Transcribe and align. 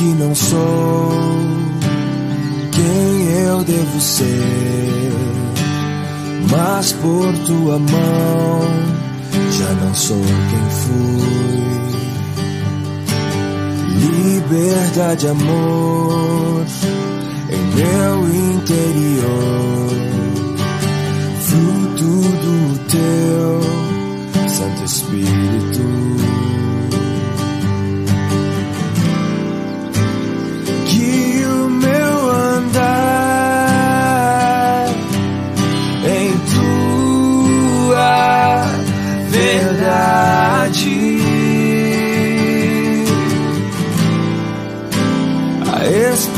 que 0.00 0.14
não 0.14 0.34
sou 0.34 1.10
quem 2.72 3.44
eu 3.44 3.62
devo 3.64 4.00
ser, 4.00 5.12
mas 6.50 6.92
por 6.92 7.30
tua 7.46 7.78
mão 7.78 8.60
já 9.52 9.70
não 9.74 9.94
sou 9.94 10.16
quem 10.16 10.70
fui. 10.80 11.20
Liberdade, 14.24 15.28
amor 15.28 16.64
em 17.50 17.62
meu 17.76 18.26
interior, 18.54 19.90
fruto 21.42 22.10
do 22.40 22.78
teu 22.88 23.60
Santo 24.48 24.82
Espírito. 24.82 26.29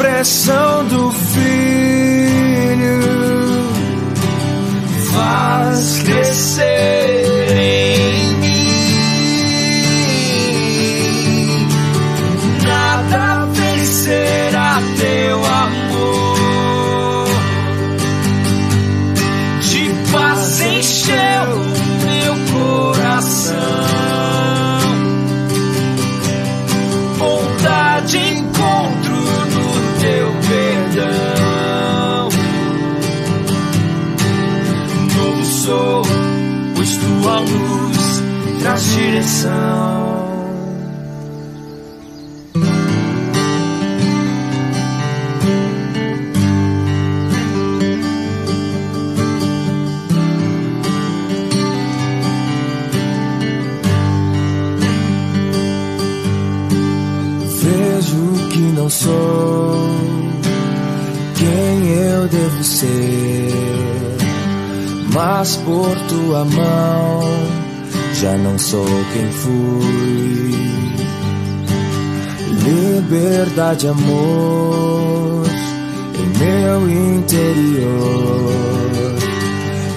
Expressão 0.02 0.84
do 0.88 1.10
Filho. 1.12 1.42
Faz 5.12 6.02
crescer 6.02 6.91
Liberdade, 73.42 73.88
amor 73.88 75.44
em 76.14 76.26
meu 76.38 76.88
interior, 77.16 78.46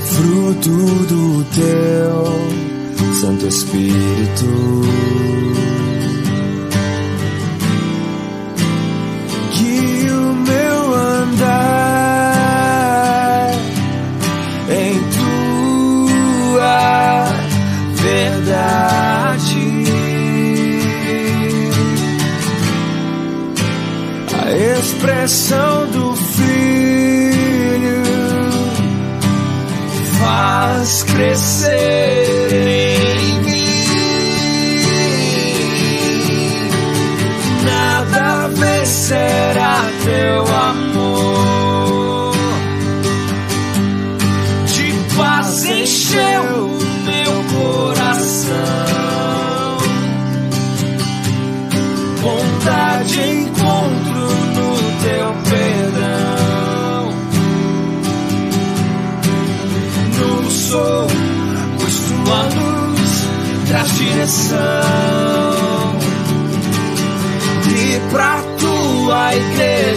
fruto 0.07 0.71
do 0.71 1.45
teu 1.53 3.13
Santo 3.21 3.45
Espírito. 3.47 5.34
Expressão 25.35 25.91
do 25.91 26.15
Filho 26.15 26.45
faz 30.17 31.03
crescer 31.03 31.74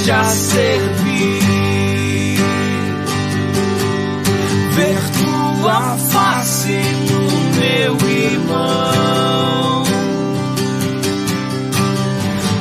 igreja 0.08 0.24
servir, 0.24 1.42
ver 4.74 4.98
tua 5.18 5.96
face 5.98 6.80
no 7.10 7.20
meu 7.60 7.92
irmão. 8.10 9.84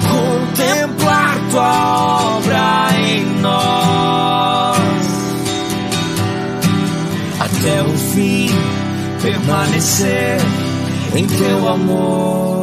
Contemplar 0.09 1.39
tua 1.49 2.39
até 7.39 7.81
o 7.81 7.97
fim 8.13 8.49
permanecer 9.21 10.37
em 11.15 11.25
teu 11.25 11.69
amor. 11.69 12.56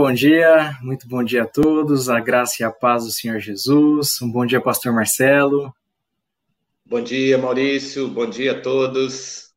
Bom 0.00 0.14
dia, 0.14 0.78
muito 0.80 1.06
bom 1.06 1.22
dia 1.22 1.42
a 1.42 1.46
todos, 1.46 2.08
a 2.08 2.18
graça 2.18 2.62
e 2.62 2.64
a 2.64 2.70
paz 2.70 3.04
do 3.04 3.10
Senhor 3.10 3.38
Jesus. 3.38 4.16
Um 4.22 4.32
bom 4.32 4.46
dia, 4.46 4.58
Pastor 4.58 4.94
Marcelo. 4.94 5.74
Bom 6.86 7.02
dia, 7.02 7.36
Maurício, 7.36 8.08
bom 8.08 8.24
dia 8.24 8.52
a 8.52 8.60
todos. 8.62 9.50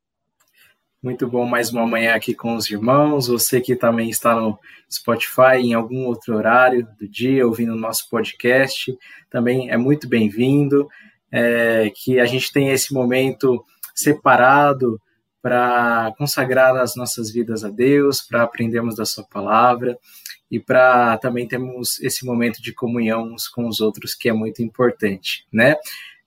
Muito 1.01 1.25
bom 1.29 1.45
mais 1.45 1.71
uma 1.71 1.87
manhã 1.87 2.13
aqui 2.13 2.35
com 2.35 2.57
os 2.57 2.69
irmãos. 2.69 3.27
Você 3.27 3.61
que 3.61 3.73
também 3.73 4.09
está 4.09 4.35
no 4.35 4.59
Spotify 4.91 5.59
em 5.61 5.73
algum 5.73 6.07
outro 6.07 6.35
horário 6.35 6.85
do 6.99 7.07
dia, 7.07 7.47
ouvindo 7.47 7.71
o 7.71 7.79
nosso 7.79 8.09
podcast, 8.09 8.93
também 9.29 9.71
é 9.71 9.77
muito 9.77 10.09
bem-vindo. 10.09 10.89
É, 11.31 11.89
que 11.95 12.19
a 12.19 12.25
gente 12.25 12.51
tenha 12.51 12.73
esse 12.73 12.93
momento 12.93 13.63
separado 13.95 14.99
para 15.41 16.13
consagrar 16.17 16.75
as 16.75 16.97
nossas 16.97 17.31
vidas 17.31 17.63
a 17.63 17.69
Deus, 17.69 18.21
para 18.21 18.43
aprendermos 18.43 18.97
da 18.97 19.05
Sua 19.05 19.23
palavra 19.23 19.97
e 20.53 20.59
para 20.59 21.17
também 21.17 21.47
termos 21.47 21.99
esse 21.99 22.23
momento 22.23 22.61
de 22.61 22.71
comunhão 22.71 23.23
uns 23.23 23.47
com 23.47 23.67
os 23.67 23.81
outros, 23.81 24.13
que 24.13 24.29
é 24.29 24.33
muito 24.33 24.61
importante, 24.61 25.47
né? 25.51 25.75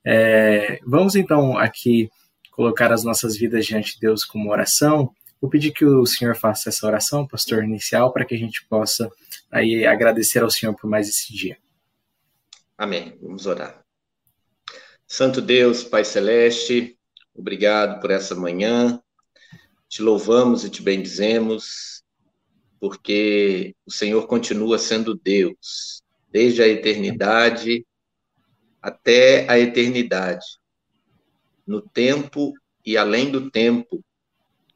É, 0.04 0.80
vamos 0.84 1.14
então 1.14 1.56
aqui 1.56 2.10
colocar 2.50 2.92
as 2.92 3.04
nossas 3.04 3.36
vidas 3.36 3.64
diante 3.64 3.94
de 3.94 4.00
Deus 4.00 4.24
como 4.24 4.50
oração. 4.50 5.14
Vou 5.40 5.48
pedir 5.48 5.70
que 5.70 5.84
o 5.84 6.04
Senhor 6.04 6.34
faça 6.34 6.70
essa 6.70 6.84
oração, 6.88 7.24
pastor 7.24 7.62
inicial, 7.62 8.12
para 8.12 8.24
que 8.24 8.34
a 8.34 8.38
gente 8.38 8.66
possa 8.66 9.08
aí 9.48 9.86
agradecer 9.86 10.42
ao 10.42 10.50
Senhor 10.50 10.74
por 10.74 10.90
mais 10.90 11.08
esse 11.08 11.32
dia. 11.32 11.56
Amém. 12.76 13.16
Vamos 13.22 13.46
orar. 13.46 13.80
Santo 15.06 15.40
Deus, 15.40 15.84
Pai 15.84 16.04
Celeste, 16.04 16.98
obrigado 17.32 18.00
por 18.00 18.10
essa 18.10 18.34
manhã. 18.34 19.00
te 19.88 20.02
louvamos 20.02 20.64
e 20.64 20.70
te 20.70 20.82
bendizemos, 20.82 22.02
porque 22.80 23.74
o 23.84 23.92
Senhor 23.92 24.26
continua 24.26 24.78
sendo 24.78 25.14
Deus, 25.14 26.02
desde 26.30 26.62
a 26.62 26.68
eternidade 26.68 27.84
até 28.80 29.50
a 29.50 29.58
eternidade. 29.58 30.46
No 31.66 31.80
tempo 31.80 32.52
e 32.84 32.96
além 32.96 33.30
do 33.32 33.50
tempo, 33.50 34.04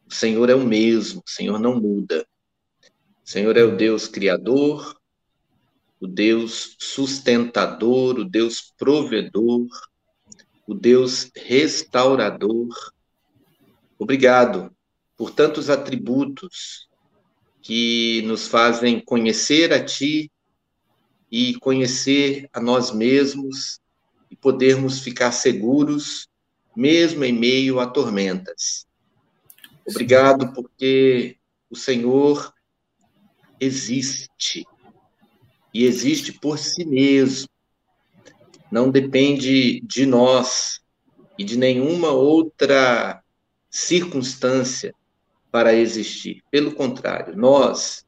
o 0.04 0.12
Senhor 0.12 0.50
é 0.50 0.54
o 0.54 0.66
mesmo, 0.66 1.22
o 1.24 1.30
Senhor 1.30 1.60
não 1.60 1.80
muda. 1.80 2.26
O 3.24 3.30
Senhor 3.30 3.56
é 3.56 3.62
o 3.62 3.76
Deus 3.76 4.08
criador, 4.08 4.98
o 6.00 6.08
Deus 6.08 6.76
sustentador, 6.80 8.18
o 8.18 8.24
Deus 8.24 8.72
provedor, 8.76 9.68
o 10.66 10.74
Deus 10.74 11.30
restaurador. 11.36 12.68
Obrigado 13.96 14.74
por 15.16 15.30
tantos 15.30 15.70
atributos 15.70 16.89
que 17.62 18.22
nos 18.22 18.48
fazem 18.48 19.00
conhecer 19.00 19.72
a 19.72 19.84
Ti 19.84 20.30
e 21.30 21.54
conhecer 21.58 22.48
a 22.52 22.60
nós 22.60 22.90
mesmos 22.90 23.80
e 24.30 24.36
podermos 24.36 25.00
ficar 25.00 25.32
seguros, 25.32 26.28
mesmo 26.74 27.24
em 27.24 27.32
meio 27.32 27.78
a 27.80 27.86
tormentas. 27.86 28.86
Obrigado 29.86 30.52
porque 30.52 31.36
o 31.68 31.76
Senhor 31.76 32.52
existe 33.58 34.64
e 35.72 35.84
existe 35.84 36.32
por 36.32 36.58
si 36.58 36.84
mesmo. 36.84 37.48
Não 38.70 38.90
depende 38.90 39.80
de 39.80 40.06
nós 40.06 40.80
e 41.38 41.44
de 41.44 41.56
nenhuma 41.56 42.10
outra 42.10 43.22
circunstância 43.68 44.94
para 45.50 45.74
existir. 45.74 46.42
Pelo 46.50 46.74
contrário, 46.74 47.36
nós 47.36 48.06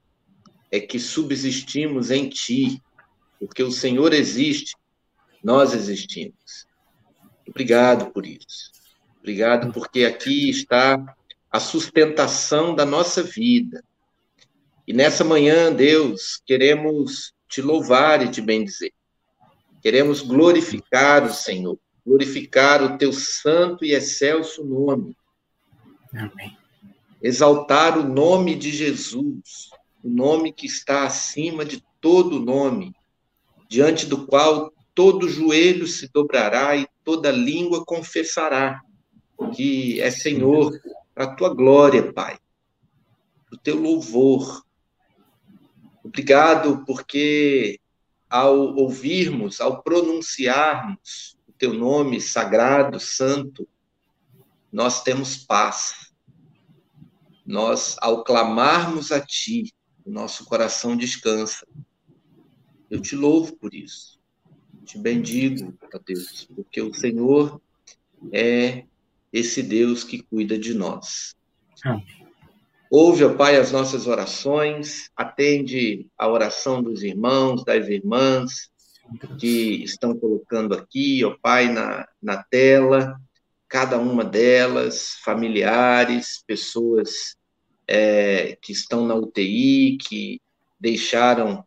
é 0.71 0.81
que 0.81 0.99
subsistimos 0.99 2.11
em 2.11 2.29
ti, 2.29 2.83
porque 3.39 3.63
o 3.63 3.71
Senhor 3.71 4.13
existe, 4.13 4.75
nós 5.43 5.75
existimos. 5.75 6.67
Obrigado 7.47 8.11
por 8.13 8.27
isso. 8.27 8.71
Obrigado 9.19 9.73
porque 9.73 10.05
aqui 10.05 10.49
está 10.49 11.15
a 11.51 11.61
sustentação 11.61 12.75
da 12.75 12.87
nossa 12.87 13.23
vida. 13.23 13.85
E 14.87 14.93
nessa 14.93 15.23
manhã, 15.23 15.73
Deus, 15.73 16.41
queremos 16.47 17.33
te 17.49 17.61
louvar 17.61 18.25
e 18.25 18.31
te 18.31 18.41
bendizer. 18.41 18.93
Queremos 19.83 20.23
glorificar 20.23 21.25
o 21.25 21.33
Senhor, 21.33 21.79
glorificar 22.07 22.83
o 22.83 22.97
teu 22.97 23.13
santo 23.13 23.85
e 23.85 23.93
excelso 23.93 24.65
nome. 24.65 25.17
Amém. 26.15 26.62
Exaltar 27.23 27.97
o 27.99 28.03
nome 28.03 28.55
de 28.55 28.71
Jesus, 28.71 29.71
o 30.03 30.09
nome 30.09 30.53
que 30.53 30.67
está 30.67 31.05
acima 31.05 31.65
de 31.65 31.83
todo 32.01 32.41
nome, 32.41 32.93
diante 33.69 34.07
do 34.07 34.27
qual 34.27 34.73
todo 34.95 35.29
joelho 35.29 35.87
se 35.87 36.11
dobrará 36.13 36.77
e 36.77 36.87
toda 37.05 37.31
língua 37.31 37.85
confessará 37.85 38.83
que 39.55 40.01
é 40.01 40.11
Senhor, 40.11 40.79
a 41.17 41.27
tua 41.27 41.55
glória, 41.55 42.13
Pai, 42.13 42.39
o 43.53 43.57
teu 43.57 43.77
louvor, 43.77 44.63
Obrigado, 46.05 46.85
porque 46.85 47.79
ao 48.29 48.75
ouvirmos, 48.77 49.61
ao 49.61 49.83
pronunciarmos 49.83 51.39
o 51.49 51.53
teu 51.53 51.73
nome 51.73 52.21
sagrado, 52.21 52.99
santo, 52.99 53.69
nós 54.71 55.03
temos 55.03 55.37
paz. 55.37 56.02
Nós, 57.45 57.97
ao 58.01 58.25
clamarmos 58.25 59.11
a 59.13 59.21
ti, 59.21 59.73
o 60.05 60.11
nosso 60.11 60.45
coração 60.45 60.97
descansa. 60.97 61.67
Eu 62.91 63.01
te 63.01 63.17
louvo 63.17 63.57
por 63.57 63.75
isso. 63.75 64.21
Te 64.85 64.99
bendigo, 64.99 65.75
ó 65.93 65.99
Deus, 66.05 66.49
porque 66.55 66.81
o 66.81 66.93
Senhor 66.93 67.61
é 68.33 68.85
esse 69.33 69.63
Deus 69.63 70.05
que 70.05 70.23
cuida 70.23 70.59
de 70.59 70.75
nós. 70.75 71.35
Amém. 71.85 72.05
Ouve, 72.95 73.25
ó 73.25 73.35
Pai, 73.35 73.57
as 73.57 73.73
nossas 73.73 74.07
orações, 74.07 75.11
atende 75.17 76.07
a 76.19 76.29
oração 76.29 76.83
dos 76.83 77.03
irmãos, 77.03 77.65
das 77.65 77.89
irmãs 77.89 78.71
que 79.39 79.83
estão 79.83 80.15
colocando 80.15 80.75
aqui, 80.75 81.25
ó 81.25 81.35
Pai, 81.41 81.73
na, 81.73 82.07
na 82.21 82.43
tela, 82.43 83.19
cada 83.73 83.97
uma 83.97 84.23
delas, 84.23 85.17
familiares, 85.25 86.45
pessoas 86.47 87.37
é, 87.89 88.57
que 88.61 88.71
estão 88.71 89.07
na 89.07 89.15
UTI, 89.15 89.97
que 89.97 90.41
deixaram 90.79 91.65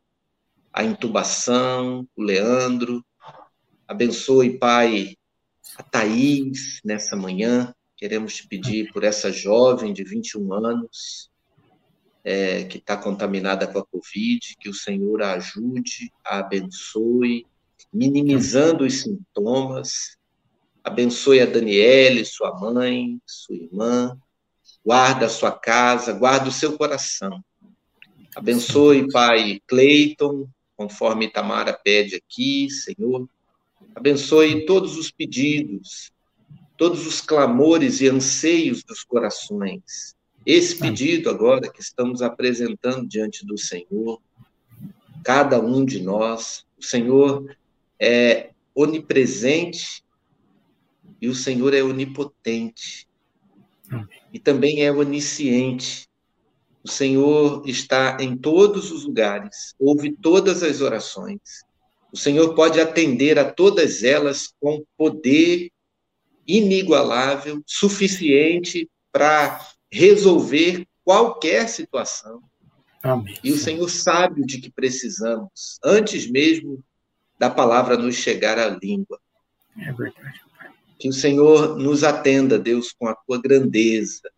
a 0.72 0.84
intubação, 0.84 2.07
o 2.16 2.22
Leandro. 2.22 3.04
Abençoe, 3.88 4.60
Pai, 4.60 5.18
a 5.75 5.81
Thaís 5.81 6.80
nessa 6.86 7.16
manhã, 7.16 7.74
Queremos 7.98 8.36
te 8.36 8.48
pedir 8.48 8.92
por 8.92 9.06
essa 9.06 9.31
jovem 9.31 9.94
de 9.94 10.04
21 10.04 10.54
anos 10.54 11.31
é, 12.25 12.66
que 12.66 12.78
está 12.78 12.98
contaminada 12.98 13.66
com 13.66 13.80
a 13.80 13.86
Covid, 13.86 14.57
que 14.60 14.68
o 14.68 14.74
Senhor 14.74 15.24
a 15.24 15.34
ajude, 15.34 16.12
a 16.24 16.40
abençoe, 16.40 17.48
minimizando 17.94 18.84
os 18.84 19.02
sintomas. 19.02 20.18
Abençoe 20.85 21.41
a 21.41 21.45
Daniele, 21.45 22.23
sua 22.23 22.57
mãe, 22.59 23.19
sua 23.25 23.55
irmã. 23.55 24.17
Guarda 24.85 25.25
a 25.25 25.29
sua 25.29 25.51
casa, 25.51 26.13
guarda 26.13 26.47
o 26.47 26.51
seu 26.51 26.77
coração. 26.77 27.43
Abençoe, 28.35 29.11
Pai 29.11 29.59
Cleiton, 29.67 30.47
conforme 30.77 31.29
Tamara 31.29 31.73
pede 31.73 32.15
aqui, 32.15 32.69
Senhor. 32.69 33.27
Abençoe 33.95 34.65
todos 34.65 34.95
os 34.95 35.09
pedidos 35.09 36.13
todos 36.77 37.07
os 37.07 37.21
clamores 37.21 38.01
e 38.01 38.07
anseios 38.07 38.83
dos 38.83 39.04
corações. 39.04 40.15
Esse 40.45 40.77
pedido 40.77 41.30
agora 41.30 41.71
que 41.71 41.81
estamos 41.81 42.21
apresentando 42.21 43.07
diante 43.07 43.45
do 43.45 43.57
Senhor, 43.57 44.21
cada 45.23 45.59
um 45.59 45.83
de 45.83 46.01
nós, 46.01 46.65
o 46.77 46.83
Senhor 46.83 47.56
é 47.99 48.51
onipresente 48.75 50.04
e 51.25 51.27
o 51.27 51.33
Senhor 51.33 51.73
é 51.73 51.81
onipotente. 51.81 53.07
E 54.31 54.37
também 54.37 54.83
é 54.83 54.91
onisciente. 54.91 56.07
O 56.83 56.87
Senhor 56.87 57.67
está 57.67 58.17
em 58.19 58.37
todos 58.37 58.91
os 58.91 59.05
lugares, 59.05 59.73
ouve 59.79 60.15
todas 60.15 60.61
as 60.61 60.81
orações. 60.81 61.39
O 62.13 62.17
Senhor 62.17 62.53
pode 62.53 62.79
atender 62.79 63.39
a 63.39 63.51
todas 63.51 64.03
elas 64.03 64.53
com 64.59 64.85
poder 64.95 65.71
inigualável, 66.47 67.63
suficiente 67.65 68.87
para 69.11 69.67
resolver 69.91 70.87
qualquer 71.03 71.67
situação. 71.67 72.39
Amém. 73.01 73.35
E 73.44 73.51
o 73.51 73.57
Senhor 73.57 73.89
sabe 73.89 74.41
o 74.41 74.45
de 74.45 74.61
que 74.61 74.71
precisamos, 74.71 75.79
antes 75.83 76.29
mesmo 76.29 76.83
da 77.39 77.49
palavra 77.49 77.97
nos 77.97 78.13
chegar 78.13 78.59
à 78.59 78.67
língua. 78.67 79.19
É 79.75 79.91
verdade. 79.91 80.45
Que 80.97 81.09
o 81.09 81.14
Senhor 81.14 81.78
nos 81.78 82.04
atenda, 82.04 82.57
Deus, 82.57 82.94
com 82.94 83.07
a 83.07 83.16
tua 83.16 83.42
grandeza. 83.42 84.30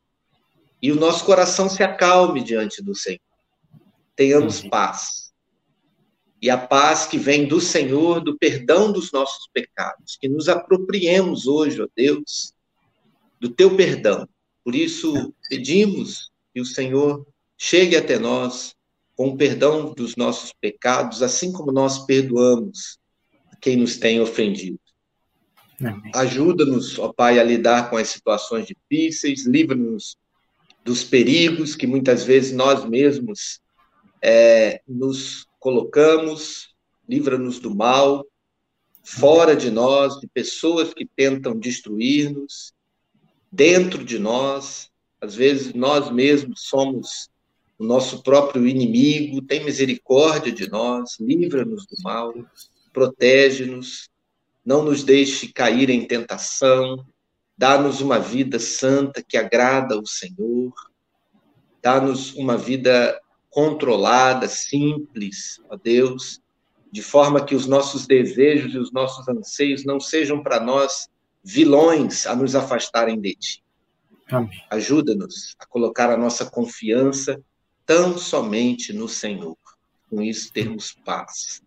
E 0.81 0.91
o 0.91 0.95
nosso 0.95 1.25
coração 1.25 1.69
se 1.69 1.83
acalme 1.83 2.43
diante 2.43 2.83
do 2.83 2.95
Senhor. 2.95 3.19
Tenhamos 4.15 4.59
Amém. 4.59 4.69
paz 4.69 5.27
e 6.41 6.49
a 6.49 6.57
paz 6.57 7.05
que 7.05 7.17
vem 7.17 7.47
do 7.47 7.59
Senhor, 7.59 8.21
do 8.21 8.37
perdão 8.37 8.91
dos 8.91 9.11
nossos 9.11 9.49
pecados, 9.51 10.17
que 10.19 10.29
nos 10.29 10.47
apropriemos 10.47 11.47
hoje, 11.47 11.81
ó 11.81 11.87
Deus, 11.95 12.53
do 13.39 13.49
teu 13.49 13.75
perdão. 13.75 14.27
Por 14.63 14.75
isso, 14.75 15.33
pedimos 15.49 16.29
que 16.53 16.61
o 16.61 16.65
Senhor 16.65 17.25
chegue 17.57 17.95
até 17.95 18.19
nós 18.19 18.75
com 19.15 19.29
o 19.29 19.37
perdão 19.37 19.93
dos 19.93 20.15
nossos 20.15 20.53
pecados, 20.53 21.23
assim 21.23 21.51
como 21.51 21.71
nós 21.71 22.05
perdoamos 22.05 22.99
quem 23.59 23.75
nos 23.77 23.97
tem 23.97 24.21
ofendido. 24.21 24.79
Ajuda-nos, 26.13 26.97
ó 26.97 27.13
Pai, 27.13 27.39
a 27.39 27.43
lidar 27.43 27.89
com 27.89 27.97
as 27.97 28.09
situações 28.09 28.65
difíceis, 28.65 29.45
livra-nos 29.45 30.17
dos 30.83 31.03
perigos 31.03 31.75
que 31.75 31.85
muitas 31.85 32.23
vezes 32.23 32.53
nós 32.53 32.85
mesmos 32.85 33.59
é, 34.21 34.81
nos 34.87 35.45
colocamos, 35.59 36.73
livra-nos 37.07 37.59
do 37.59 37.75
mal, 37.75 38.25
fora 39.03 39.55
de 39.55 39.69
nós, 39.69 40.19
de 40.19 40.27
pessoas 40.27 40.93
que 40.93 41.05
tentam 41.05 41.57
destruir-nos, 41.57 42.73
dentro 43.51 44.03
de 44.03 44.17
nós, 44.17 44.89
às 45.21 45.35
vezes 45.35 45.73
nós 45.73 46.11
mesmos 46.11 46.61
somos 46.63 47.29
o 47.77 47.85
nosso 47.85 48.23
próprio 48.23 48.67
inimigo, 48.67 49.41
tem 49.41 49.63
misericórdia 49.63 50.51
de 50.51 50.69
nós, 50.69 51.19
livra-nos 51.19 51.85
do 51.85 51.95
mal, 52.01 52.33
protege-nos, 52.91 54.09
não 54.67 54.83
nos 54.83 55.03
deixe 55.03 55.51
cair 55.51 55.89
em 55.89 56.05
tentação, 56.05 57.03
Dá-nos 57.57 58.01
uma 58.01 58.19
vida 58.19 58.59
santa 58.59 59.23
que 59.27 59.35
agrada 59.35 59.95
ao 59.95 60.05
Senhor. 60.05 60.71
Dá-nos 61.81 62.35
uma 62.35 62.55
vida 62.55 63.19
controlada, 63.49 64.47
simples, 64.47 65.59
ó 65.67 65.75
Deus, 65.75 66.39
de 66.91 67.01
forma 67.01 67.43
que 67.43 67.55
os 67.55 67.65
nossos 67.65 68.05
desejos 68.05 68.75
e 68.75 68.77
os 68.77 68.91
nossos 68.91 69.27
anseios 69.27 69.83
não 69.83 69.99
sejam 69.99 70.43
para 70.43 70.59
nós 70.59 71.09
vilões 71.43 72.27
a 72.27 72.35
nos 72.35 72.55
afastarem 72.55 73.19
de 73.19 73.33
Ti. 73.33 73.63
Ajuda-nos 74.69 75.55
a 75.57 75.65
colocar 75.65 76.11
a 76.11 76.17
nossa 76.17 76.45
confiança 76.45 77.41
tão 77.87 78.19
somente 78.19 78.93
no 78.93 79.09
Senhor. 79.09 79.57
Com 80.07 80.21
isso, 80.21 80.53
termos 80.53 80.93
paz. 81.03 81.63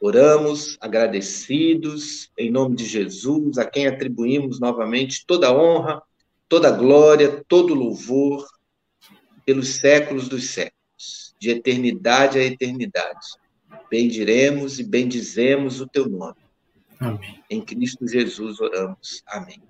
Oramos 0.00 0.78
agradecidos, 0.80 2.30
em 2.38 2.50
nome 2.50 2.74
de 2.74 2.86
Jesus, 2.86 3.58
a 3.58 3.66
quem 3.66 3.86
atribuímos 3.86 4.58
novamente 4.58 5.26
toda 5.26 5.48
a 5.48 5.52
honra, 5.52 6.02
toda 6.48 6.68
a 6.68 6.72
glória, 6.72 7.44
todo 7.46 7.74
o 7.74 7.76
louvor, 7.76 8.46
pelos 9.44 9.76
séculos 9.76 10.26
dos 10.26 10.50
séculos, 10.50 11.34
de 11.38 11.50
eternidade 11.50 12.38
a 12.38 12.42
eternidade. 12.42 13.26
Bendiremos 13.90 14.78
e 14.78 14.84
bendizemos 14.84 15.80
o 15.82 15.86
teu 15.86 16.08
nome. 16.08 16.36
Amém. 16.98 17.42
Em 17.50 17.60
Cristo 17.60 18.06
Jesus 18.08 18.58
oramos. 18.58 19.22
Amém. 19.26 19.62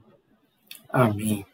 Amém. 0.89 1.47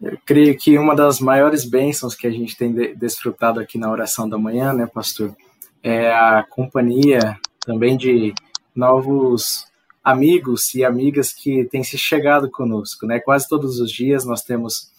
Eu 0.00 0.18
creio 0.24 0.56
que 0.56 0.78
uma 0.78 0.96
das 0.96 1.20
maiores 1.20 1.64
bênçãos 1.64 2.14
que 2.14 2.26
a 2.26 2.30
gente 2.30 2.56
tem 2.56 2.72
desfrutado 2.94 3.60
aqui 3.60 3.76
na 3.76 3.90
oração 3.90 4.26
da 4.26 4.38
manhã, 4.38 4.72
né, 4.72 4.86
pastor, 4.86 5.36
é 5.82 6.12
a 6.12 6.44
companhia 6.48 7.38
também 7.64 7.96
de 7.96 8.34
novos 8.74 9.66
amigos 10.02 10.74
e 10.74 10.84
amigas 10.84 11.32
que 11.32 11.64
têm 11.64 11.84
se 11.84 11.98
chegado 11.98 12.50
conosco, 12.50 13.06
né? 13.06 13.20
Quase 13.20 13.48
todos 13.48 13.80
os 13.80 13.90
dias 13.90 14.24
nós 14.24 14.42
temos 14.42 14.90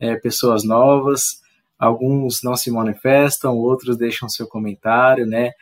é, 0.00 0.16
pessoas 0.16 0.64
novas, 0.64 1.42
alguns 1.78 2.42
não 2.42 2.56
se 2.56 2.70
manifestam, 2.70 3.56
outros 3.56 3.96
deixam 3.96 4.28
seu 4.28 4.46
comentário, 4.46 5.26
né? 5.26 5.52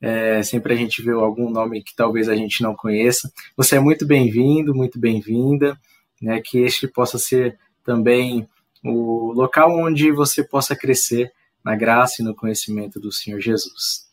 É, 0.00 0.42
sempre 0.42 0.72
a 0.72 0.76
gente 0.76 1.02
vê 1.02 1.10
algum 1.10 1.50
nome 1.50 1.82
que 1.82 1.94
talvez 1.94 2.28
a 2.28 2.36
gente 2.36 2.62
não 2.62 2.74
conheça. 2.74 3.30
Você 3.56 3.76
é 3.76 3.80
muito 3.80 4.06
bem-vindo, 4.06 4.74
muito 4.74 4.98
bem-vinda, 4.98 5.78
né? 6.22 6.40
Que 6.40 6.58
este 6.58 6.88
possa 6.88 7.18
ser 7.18 7.58
também 7.84 8.48
o 8.84 9.32
local 9.32 9.76
onde 9.76 10.12
você 10.12 10.42
possa 10.42 10.76
crescer 10.76 11.32
na 11.64 11.74
graça 11.74 12.22
e 12.22 12.24
no 12.24 12.34
conhecimento 12.34 13.00
do 13.00 13.12
Senhor 13.12 13.40
Jesus. 13.40 14.07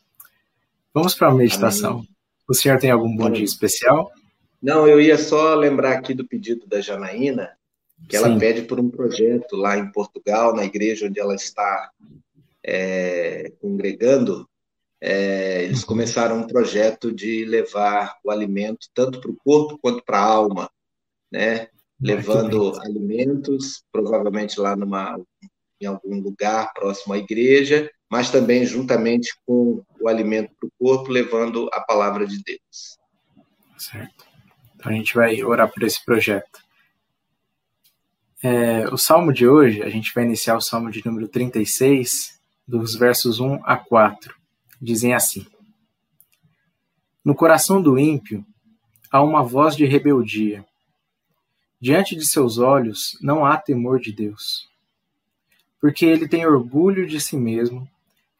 Vamos 0.96 1.14
para 1.14 1.28
a 1.28 1.34
meditação. 1.34 1.96
Amém. 1.96 2.10
O 2.48 2.54
senhor 2.54 2.80
tem 2.80 2.90
algum 2.90 3.14
bom 3.14 3.30
dia 3.30 3.44
especial? 3.44 4.10
Não, 4.62 4.88
eu 4.88 5.02
ia 5.02 5.18
só 5.18 5.54
lembrar 5.54 5.92
aqui 5.92 6.14
do 6.14 6.25
pedido 6.25 6.66
da 6.68 6.80
Janaína, 6.80 7.52
que 8.08 8.16
ela 8.16 8.30
Sim. 8.30 8.40
pede 8.40 8.62
por 8.62 8.80
um 8.80 8.90
projeto 8.90 9.58
lá 9.58 9.78
em 9.78 9.92
Portugal, 9.92 10.56
na 10.56 10.64
igreja 10.64 11.08
onde 11.08 11.20
ela 11.20 11.36
está 11.36 11.92
é, 12.64 13.52
congregando. 13.60 14.50
É, 15.02 15.66
eles 15.66 15.84
começaram 15.84 16.38
um 16.38 16.48
projeto 16.48 17.12
de 17.12 17.44
levar 17.44 18.16
o 18.24 18.32
alimento 18.32 18.88
tanto 18.94 19.20
para 19.20 19.32
o 19.32 19.36
corpo 19.36 19.78
quanto 19.78 20.02
para 20.02 20.20
a 20.20 20.24
alma, 20.24 20.72
né? 21.30 21.68
levando 22.00 22.80
alimentos, 22.80 23.84
provavelmente 23.92 24.62
lá 24.62 24.78
numa, 24.78 25.20
em 25.82 25.86
algum 25.88 26.22
lugar 26.22 26.74
próximo 26.74 27.14
à 27.14 27.18
igreja, 27.18 27.92
mas 28.09 28.29
também 28.29 28.65
juntamente 28.65 29.29
com 29.45 29.83
o 30.00 30.07
alimento 30.07 30.51
para 30.59 30.67
o 30.67 30.71
corpo, 30.77 31.12
levando 31.12 31.69
a 31.74 31.81
palavra 31.81 32.25
de 32.25 32.41
Deus. 32.43 32.97
Certo. 33.77 34.25
Então 34.75 34.91
a 34.91 34.95
gente 34.95 35.13
vai 35.13 35.43
orar 35.43 35.71
por 35.71 35.83
esse 35.83 36.03
projeto. 36.03 36.63
É, 38.43 38.88
o 38.89 38.97
salmo 38.97 39.33
de 39.33 39.47
hoje, 39.47 39.81
a 39.81 39.89
gente 39.89 40.13
vai 40.13 40.24
iniciar 40.24 40.55
o 40.55 40.62
salmo 40.62 40.91
de 40.91 41.03
número 41.05 41.27
36, 41.27 42.39
dos 42.67 42.95
versos 42.95 43.39
1 43.39 43.62
a 43.63 43.77
4. 43.77 44.35
Dizem 44.81 45.13
assim: 45.13 45.45
No 47.24 47.33
coração 47.33 47.81
do 47.81 47.97
ímpio 47.97 48.45
há 49.12 49.24
uma 49.24 49.41
voz 49.41 49.75
de 49.75 49.85
rebeldia 49.85 50.65
Diante 51.79 52.15
de 52.15 52.25
seus 52.25 52.57
olhos 52.57 53.17
não 53.21 53.45
há 53.45 53.57
temor 53.57 54.00
de 54.00 54.12
Deus. 54.12 54.67
Porque 55.79 56.03
ele 56.03 56.27
tem 56.27 56.43
orgulho 56.43 57.05
de 57.05 57.19
si 57.19 57.38
mesmo, 57.38 57.88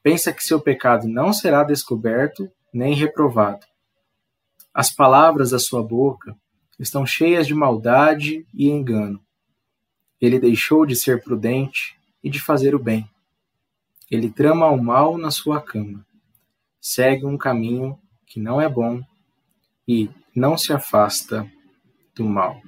pensa 0.06 0.32
que 0.32 0.44
seu 0.44 0.62
pecado 0.62 1.08
não 1.08 1.34
será 1.34 1.64
descoberto 1.64 2.48
nem 2.72 2.94
reprovado. 2.94 3.66
As 4.72 4.92
palavras 4.92 5.50
da 5.50 5.58
sua 5.58 5.82
boca 5.82 6.38
estão 6.78 7.08
cheias 7.08 7.48
de 7.48 7.56
maldade 7.56 8.46
e 8.54 8.70
engano. 8.70 9.20
Ele 10.22 10.40
deixou 10.40 10.86
de 10.86 10.96
ser 10.96 11.24
prudente 11.24 11.98
e 12.24 12.30
de 12.30 12.40
fazer 12.40 12.76
o 12.76 12.80
bem. 12.80 13.10
Ele 14.12 14.30
trama 14.30 14.70
o 14.70 14.78
mal 14.78 15.18
na 15.18 15.32
sua 15.32 15.60
cama. 15.60 16.06
Segue 16.80 17.26
um 17.26 17.36
caminho 17.36 17.98
que 18.28 18.40
não 18.40 18.62
é 18.62 18.70
bom 18.70 19.02
e 19.88 20.08
não 20.36 20.56
se 20.56 20.72
afasta 20.72 21.52
do 22.14 22.26
mal. 22.26 22.62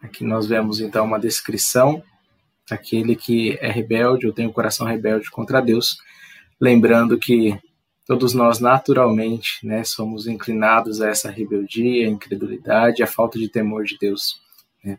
Aqui 0.00 0.22
nós 0.22 0.46
vemos 0.46 0.80
então 0.80 1.04
uma 1.04 1.18
descrição 1.18 2.04
daquele 2.70 3.16
que 3.16 3.58
é 3.60 3.70
rebelde 3.70 4.26
ou 4.26 4.32
tem 4.32 4.46
o 4.46 4.52
coração 4.52 4.86
rebelde 4.86 5.30
contra 5.30 5.60
Deus, 5.60 5.98
lembrando 6.60 7.18
que 7.18 7.58
todos 8.06 8.32
nós 8.32 8.60
naturalmente, 8.60 9.64
né, 9.64 9.84
somos 9.84 10.26
inclinados 10.26 11.00
a 11.00 11.08
essa 11.08 11.30
rebeldia, 11.30 12.08
incredulidade, 12.08 13.02
a 13.02 13.06
falta 13.06 13.38
de 13.38 13.48
temor 13.48 13.84
de 13.84 13.98
Deus. 13.98 14.40
Né? 14.82 14.98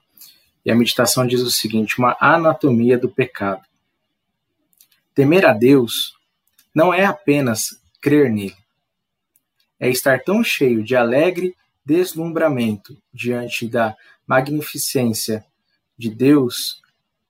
E 0.65 0.71
a 0.71 0.75
meditação 0.75 1.25
diz 1.25 1.41
o 1.41 1.49
seguinte: 1.49 1.97
uma 1.97 2.15
anatomia 2.19 2.97
do 2.97 3.09
pecado. 3.09 3.63
Temer 5.15 5.45
a 5.45 5.53
Deus 5.53 6.13
não 6.73 6.93
é 6.93 7.05
apenas 7.05 7.81
crer 8.01 8.29
nele, 8.29 8.55
é 9.79 9.89
estar 9.89 10.23
tão 10.23 10.43
cheio 10.43 10.83
de 10.83 10.95
alegre 10.95 11.55
deslumbramento 11.85 12.97
diante 13.13 13.67
da 13.67 13.95
magnificência 14.25 15.43
de 15.97 16.09
Deus 16.09 16.81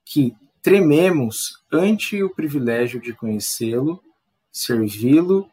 que 0.04 0.34
trememos 0.60 1.62
ante 1.70 2.22
o 2.22 2.30
privilégio 2.30 3.00
de 3.00 3.12
conhecê-lo, 3.12 4.02
servi-lo 4.50 5.50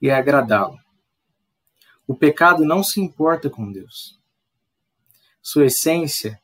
e 0.00 0.10
agradá-lo. 0.10 0.78
O 2.06 2.14
pecado 2.14 2.64
não 2.64 2.82
se 2.82 3.00
importa 3.00 3.50
com 3.50 3.70
Deus. 3.70 4.18
Sua 5.42 5.66
essência 5.66 6.40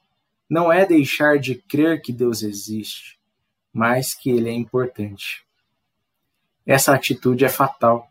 não 0.49 0.73
é 0.73 0.85
deixar 0.85 1.39
de 1.39 1.55
crer 1.55 2.03
que 2.03 2.13
Deus 2.13 2.43
existe, 2.43 3.19
mas 3.73 4.15
que 4.15 4.31
ele 4.31 4.49
é 4.49 4.53
importante. 4.53 5.45
Essa 6.67 6.95
atitude 6.95 7.45
é 7.45 7.49
fatal. 7.49 8.09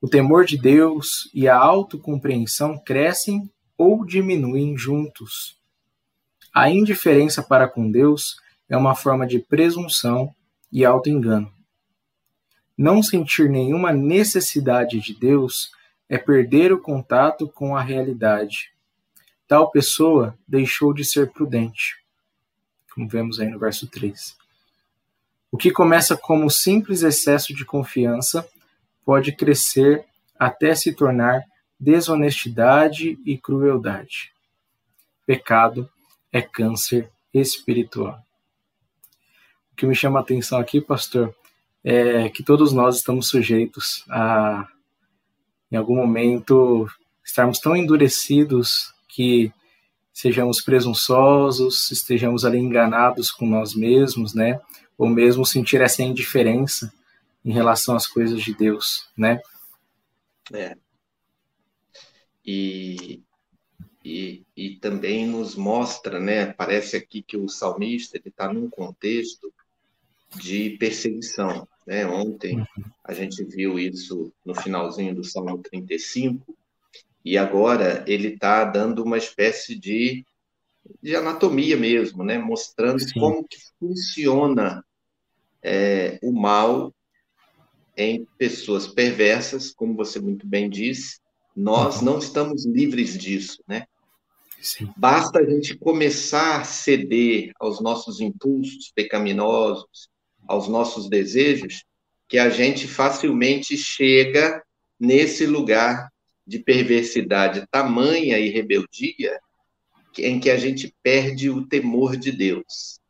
O 0.00 0.08
temor 0.08 0.46
de 0.46 0.56
Deus 0.56 1.30
e 1.34 1.46
a 1.46 1.56
autocompreensão 1.56 2.78
crescem 2.78 3.50
ou 3.76 4.04
diminuem 4.04 4.76
juntos. 4.76 5.59
A 6.52 6.68
indiferença 6.68 7.42
para 7.42 7.68
com 7.68 7.90
Deus 7.90 8.36
é 8.68 8.76
uma 8.76 8.96
forma 8.96 9.26
de 9.26 9.38
presunção 9.38 10.34
e 10.72 10.84
auto-engano. 10.84 11.52
Não 12.76 13.02
sentir 13.02 13.48
nenhuma 13.48 13.92
necessidade 13.92 15.00
de 15.00 15.14
Deus 15.14 15.70
é 16.08 16.18
perder 16.18 16.72
o 16.72 16.80
contato 16.80 17.46
com 17.46 17.76
a 17.76 17.82
realidade. 17.82 18.72
Tal 19.46 19.70
pessoa 19.70 20.36
deixou 20.46 20.92
de 20.92 21.04
ser 21.04 21.30
prudente, 21.30 22.02
como 22.92 23.08
vemos 23.08 23.38
aí 23.38 23.48
no 23.48 23.58
verso 23.58 23.86
3. 23.86 24.36
O 25.52 25.56
que 25.56 25.70
começa 25.70 26.16
como 26.16 26.50
simples 26.50 27.02
excesso 27.02 27.54
de 27.54 27.64
confiança 27.64 28.48
pode 29.04 29.32
crescer 29.32 30.04
até 30.38 30.74
se 30.74 30.92
tornar 30.92 31.44
desonestidade 31.78 33.18
e 33.24 33.38
crueldade. 33.38 34.32
Pecado 35.26 35.88
é 36.32 36.40
câncer 36.42 37.10
espiritual. 37.32 38.22
O 39.72 39.76
que 39.76 39.86
me 39.86 39.94
chama 39.94 40.18
a 40.18 40.22
atenção 40.22 40.58
aqui, 40.58 40.80
pastor, 40.80 41.34
é 41.82 42.28
que 42.28 42.42
todos 42.42 42.72
nós 42.72 42.96
estamos 42.96 43.28
sujeitos 43.28 44.04
a, 44.10 44.68
em 45.70 45.76
algum 45.76 45.96
momento, 45.96 46.88
estarmos 47.24 47.58
tão 47.58 47.76
endurecidos 47.76 48.92
que 49.08 49.52
sejamos 50.12 50.60
presunçosos, 50.60 51.90
estejamos 51.90 52.44
ali 52.44 52.58
enganados 52.58 53.30
com 53.30 53.46
nós 53.46 53.74
mesmos, 53.74 54.34
né? 54.34 54.60
Ou 54.98 55.08
mesmo 55.08 55.46
sentir 55.46 55.80
essa 55.80 56.02
indiferença 56.02 56.92
em 57.44 57.52
relação 57.52 57.96
às 57.96 58.06
coisas 58.06 58.42
de 58.42 58.54
Deus, 58.54 59.08
né? 59.16 59.40
É 60.52 60.76
e, 62.44 63.22
e, 64.04 64.44
e 64.56 64.76
também 64.76 65.26
nos 65.26 65.54
mostra, 65.54 66.18
né? 66.18 66.52
Parece 66.52 66.96
aqui 66.96 67.22
que 67.22 67.36
o 67.36 67.48
salmista 67.48 68.16
ele 68.16 68.28
está 68.28 68.52
num 68.52 68.68
contexto 68.68 69.52
de 70.36 70.70
perseguição, 70.78 71.66
né? 71.86 72.06
Ontem 72.06 72.64
a 73.04 73.12
gente 73.12 73.44
viu 73.44 73.78
isso 73.78 74.32
no 74.44 74.54
finalzinho 74.54 75.14
do 75.14 75.24
Salmo 75.24 75.58
35 75.58 76.56
E 77.24 77.36
agora 77.36 78.04
ele 78.06 78.28
está 78.28 78.64
dando 78.64 79.02
uma 79.02 79.18
espécie 79.18 79.74
de, 79.74 80.24
de 81.02 81.14
anatomia 81.14 81.76
mesmo, 81.76 82.24
né? 82.24 82.38
mostrando 82.38 83.00
Sim. 83.00 83.18
como 83.18 83.46
que 83.46 83.58
funciona 83.78 84.84
é, 85.62 86.18
o 86.22 86.32
mal 86.32 86.94
em 87.96 88.24
pessoas 88.38 88.86
perversas, 88.86 89.70
como 89.72 89.94
você 89.94 90.18
muito 90.18 90.46
bem 90.46 90.70
disse. 90.70 91.20
Nós 91.60 91.98
uhum. 91.98 92.04
não 92.04 92.18
estamos 92.18 92.64
livres 92.64 93.18
disso, 93.18 93.62
né? 93.68 93.84
Sim. 94.62 94.90
Basta 94.96 95.40
a 95.40 95.44
gente 95.44 95.76
começar 95.76 96.60
a 96.60 96.64
ceder 96.64 97.52
aos 97.60 97.80
nossos 97.80 98.20
impulsos 98.20 98.90
pecaminosos, 98.94 100.08
aos 100.48 100.68
nossos 100.68 101.08
desejos, 101.08 101.84
que 102.28 102.38
a 102.38 102.48
gente 102.48 102.88
facilmente 102.88 103.76
chega 103.76 104.62
nesse 104.98 105.46
lugar 105.46 106.10
de 106.46 106.58
perversidade 106.58 107.66
tamanha 107.70 108.38
e 108.38 108.48
rebeldia 108.48 109.38
em 110.18 110.40
que 110.40 110.50
a 110.50 110.56
gente 110.56 110.94
perde 111.02 111.50
o 111.50 111.66
temor 111.66 112.16
de 112.16 112.32
Deus. 112.32 113.00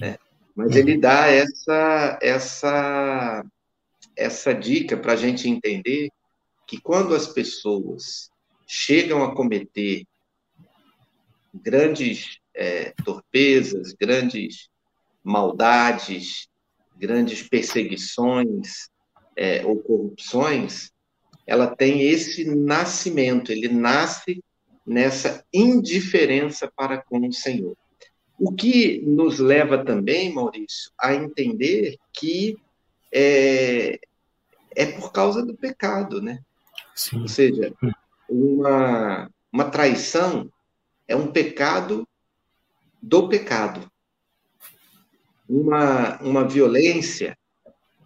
Né? 0.00 0.18
Mas 0.54 0.76
ele 0.76 0.96
dá 0.96 1.26
essa, 1.26 2.18
essa, 2.22 3.44
essa 4.16 4.52
dica 4.54 4.96
para 4.96 5.12
a 5.12 5.16
gente 5.16 5.48
entender 5.48 6.10
que 6.72 6.80
quando 6.80 7.14
as 7.14 7.26
pessoas 7.26 8.30
chegam 8.66 9.22
a 9.22 9.34
cometer 9.34 10.06
grandes 11.52 12.38
é, 12.54 12.94
torpezas, 13.04 13.92
grandes 13.92 14.70
maldades, 15.22 16.48
grandes 16.96 17.46
perseguições 17.46 18.88
é, 19.36 19.66
ou 19.66 19.82
corrupções, 19.82 20.90
ela 21.46 21.76
tem 21.76 22.08
esse 22.08 22.46
nascimento, 22.46 23.52
ele 23.52 23.68
nasce 23.68 24.42
nessa 24.86 25.44
indiferença 25.52 26.72
para 26.74 27.02
com 27.02 27.28
o 27.28 27.32
Senhor. 27.34 27.76
O 28.38 28.50
que 28.50 29.02
nos 29.02 29.38
leva 29.38 29.84
também, 29.84 30.32
Maurício, 30.32 30.90
a 30.98 31.12
entender 31.14 31.98
que 32.14 32.56
é, 33.12 34.00
é 34.74 34.86
por 34.92 35.12
causa 35.12 35.44
do 35.44 35.54
pecado, 35.54 36.22
né? 36.22 36.42
Sim. 36.94 37.20
Ou 37.22 37.28
seja, 37.28 37.72
uma, 38.28 39.30
uma 39.52 39.70
traição 39.70 40.50
é 41.08 41.16
um 41.16 41.30
pecado 41.30 42.06
do 43.00 43.28
pecado. 43.28 43.90
Uma, 45.48 46.20
uma 46.22 46.48
violência 46.48 47.36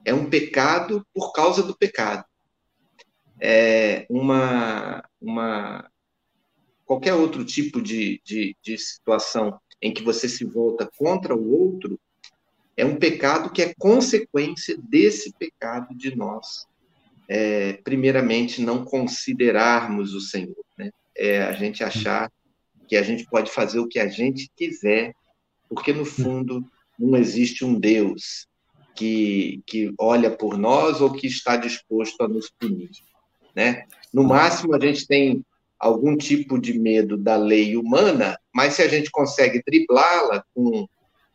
é 0.05 0.13
um 0.13 0.29
pecado 0.29 1.07
por 1.15 1.33
causa 1.33 1.63
do 1.63 1.77
pecado 1.77 2.25
é, 3.41 4.07
uma, 4.09 5.05
uma 5.21 5.91
qualquer 6.85 7.15
outro 7.15 7.45
tipo 7.45 7.81
de, 7.83 8.21
de, 8.25 8.57
de 8.63 8.79
situação 8.79 9.59
em 9.81 9.93
que 9.93 10.03
você 10.03 10.29
se 10.29 10.45
volta 10.45 10.89
contra 10.97 11.35
o 11.35 11.53
outro, 11.53 12.01
é 12.77 12.85
um 12.85 12.97
pecado 12.97 13.51
que 13.51 13.63
é 13.63 13.75
consequência 13.79 14.77
desse 14.79 15.33
pecado 15.35 15.95
de 15.95 16.15
nós, 16.15 16.67
é, 17.29 17.75
primeiramente, 17.85 18.63
não 18.63 18.85
considerarmos 18.85 20.15
o 20.15 20.21
Senhor, 20.21 20.65
né? 20.79 20.91
É 21.17 21.43
a 21.43 21.53
gente 21.53 21.83
achar 21.83 22.31
que 22.87 22.97
a 22.97 23.03
gente 23.03 23.25
pode 23.25 23.51
fazer 23.51 23.81
o 23.81 23.89
que 23.89 23.99
a 23.99 24.09
gente 24.09 24.51
quiser, 24.57 25.13
porque 25.69 25.93
no 25.93 26.05
fundo 26.05 26.65
não 26.99 27.19
existe 27.19 27.65
um 27.65 27.79
Deus 27.79 28.47
que, 28.95 29.61
que 29.67 29.93
olha 29.99 30.31
por 30.31 30.57
nós 30.57 31.01
ou 31.01 31.13
que 31.13 31.27
está 31.27 31.57
disposto 31.57 32.23
a 32.23 32.29
nos 32.29 32.51
punir. 32.51 32.91
Né? 33.55 33.87
No 34.13 34.25
máximo, 34.25 34.75
a 34.75 34.81
gente 34.81 35.07
tem 35.07 35.45
algum 35.79 36.17
tipo 36.17 36.59
de 36.59 36.79
medo 36.79 37.17
da 37.17 37.37
lei 37.37 37.77
humana, 37.77 38.39
mas 38.55 38.75
se 38.75 38.83
a 38.83 38.89
gente 38.89 39.11
consegue 39.11 39.63
driblá-la 39.67 40.45
com 40.55 40.87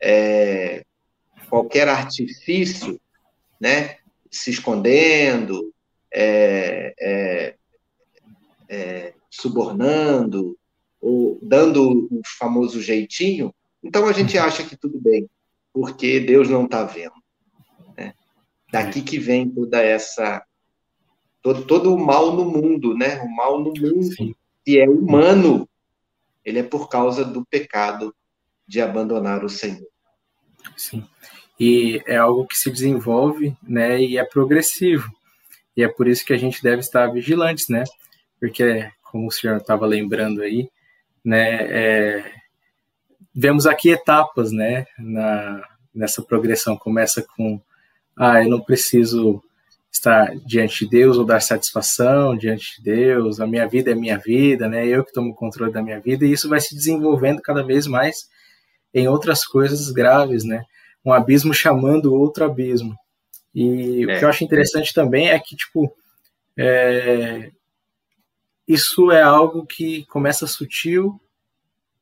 é, 0.01 0.83
qualquer 1.49 1.87
artifício, 1.87 2.99
né, 3.59 3.97
se 4.31 4.49
escondendo, 4.49 5.71
é, 6.13 6.93
é, 6.99 7.55
é, 8.69 9.13
subornando, 9.29 10.57
ou 10.99 11.39
dando 11.41 12.07
o 12.11 12.21
famoso 12.37 12.81
jeitinho, 12.81 13.53
então 13.83 14.07
a 14.07 14.11
gente 14.13 14.37
acha 14.37 14.63
que 14.63 14.77
tudo 14.77 14.99
bem, 14.99 15.27
porque 15.73 16.19
Deus 16.19 16.47
não 16.47 16.65
está 16.65 16.83
vendo. 16.83 17.15
Né? 17.97 18.13
Daqui 18.71 19.01
que 19.01 19.17
vem 19.17 19.49
toda 19.49 19.81
essa 19.81 20.45
todo, 21.41 21.65
todo 21.65 21.93
o 21.93 21.99
mal 21.99 22.33
no 22.35 22.45
mundo, 22.45 22.95
né? 22.95 23.19
O 23.21 23.35
mal 23.35 23.59
no 23.59 23.73
mundo, 23.73 24.13
Sim. 24.13 24.35
que 24.63 24.79
é 24.79 24.87
humano, 24.87 25.67
ele 26.45 26.59
é 26.59 26.63
por 26.63 26.87
causa 26.87 27.25
do 27.25 27.45
pecado 27.45 28.15
de 28.67 28.79
abandonar 28.79 29.43
o 29.43 29.49
Senhor. 29.49 29.87
Sim. 30.77 31.03
E 31.59 32.01
é 32.05 32.17
algo 32.17 32.45
que 32.45 32.55
se 32.55 32.71
desenvolve, 32.71 33.55
né? 33.61 34.01
E 34.01 34.17
é 34.17 34.23
progressivo. 34.23 35.11
E 35.75 35.83
é 35.83 35.87
por 35.87 36.07
isso 36.07 36.25
que 36.25 36.33
a 36.33 36.37
gente 36.37 36.61
deve 36.61 36.79
estar 36.79 37.07
vigilantes, 37.07 37.69
né? 37.69 37.83
Porque, 38.39 38.89
como 39.03 39.27
o 39.27 39.31
senhor 39.31 39.57
estava 39.57 39.85
lembrando 39.85 40.41
aí, 40.41 40.69
né? 41.23 41.67
É, 41.69 42.31
vemos 43.33 43.65
aqui 43.65 43.89
etapas, 43.89 44.51
né? 44.51 44.85
Na, 44.97 45.63
nessa 45.93 46.21
progressão. 46.21 46.77
Começa 46.77 47.25
com, 47.35 47.61
ah, 48.15 48.43
eu 48.43 48.49
não 48.49 48.61
preciso 48.61 49.41
estar 49.91 50.33
diante 50.45 50.85
de 50.85 50.91
Deus 50.91 51.17
ou 51.17 51.25
dar 51.25 51.41
satisfação 51.41 52.35
diante 52.35 52.77
de 52.77 52.83
Deus, 52.83 53.41
a 53.41 53.45
minha 53.45 53.67
vida 53.67 53.91
é 53.91 53.95
minha 53.95 54.17
vida, 54.17 54.67
né? 54.67 54.87
Eu 54.87 55.03
que 55.03 55.11
tomo 55.11 55.31
o 55.31 55.35
controle 55.35 55.71
da 55.71 55.83
minha 55.83 55.99
vida, 55.99 56.25
e 56.25 56.31
isso 56.31 56.47
vai 56.47 56.61
se 56.61 56.73
desenvolvendo 56.73 57.41
cada 57.41 57.61
vez 57.61 57.85
mais 57.85 58.29
em 58.93 59.07
outras 59.07 59.45
coisas 59.45 59.91
graves, 59.91 60.43
né? 60.45 60.63
Um 61.03 61.11
abismo 61.11 61.53
chamando 61.53 62.13
outro 62.13 62.45
abismo. 62.45 62.95
E 63.53 64.03
é. 64.09 64.15
o 64.15 64.19
que 64.19 64.25
eu 64.25 64.29
acho 64.29 64.43
interessante 64.43 64.93
também 64.93 65.29
é 65.29 65.39
que, 65.39 65.55
tipo, 65.55 65.95
é... 66.57 67.51
isso 68.67 69.11
é 69.11 69.21
algo 69.21 69.65
que 69.65 70.05
começa 70.05 70.47
sutil, 70.47 71.19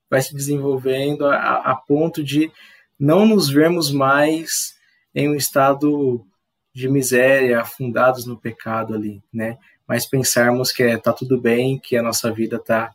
vai 0.09 0.21
se 0.21 0.33
desenvolvendo 0.33 1.25
a, 1.25 1.55
a 1.71 1.75
ponto 1.75 2.23
de 2.23 2.51
não 2.99 3.25
nos 3.25 3.49
vermos 3.49 3.91
mais 3.91 4.75
em 5.13 5.29
um 5.29 5.35
estado 5.35 6.25
de 6.73 6.87
miséria, 6.89 7.61
afundados 7.61 8.25
no 8.25 8.37
pecado 8.37 8.93
ali, 8.93 9.21
né? 9.33 9.57
Mas 9.87 10.05
pensarmos 10.05 10.71
que 10.71 10.83
está 10.83 11.11
é, 11.11 11.13
tudo 11.13 11.39
bem, 11.39 11.79
que 11.79 11.97
a 11.97 12.03
nossa 12.03 12.31
vida 12.31 12.57
está 12.57 12.93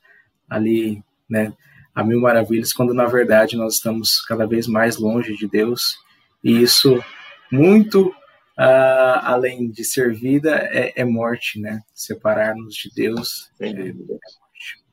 ali, 0.49 1.03
né? 1.29 1.53
A 1.95 2.05
mil 2.05 2.21
maravilhas, 2.21 2.73
quando 2.73 2.93
na 2.93 3.07
verdade 3.07 3.57
nós 3.57 3.75
estamos 3.75 4.23
cada 4.27 4.47
vez 4.47 4.67
mais 4.67 4.97
longe 4.97 5.37
de 5.37 5.49
Deus 5.49 5.97
e 6.43 6.63
isso 6.63 7.03
muito 7.51 8.15
uh, 8.59 9.21
além 9.23 9.71
de 9.71 9.85
ser 9.85 10.15
vida 10.15 10.57
é, 10.73 10.93
é 11.01 11.05
morte, 11.05 11.61
né? 11.61 11.83
Separar-nos 11.93 12.75
de 12.75 12.91
Deus 12.95 13.51
é, 13.61 13.69
é, 13.69 13.93
morte. 13.93 14.85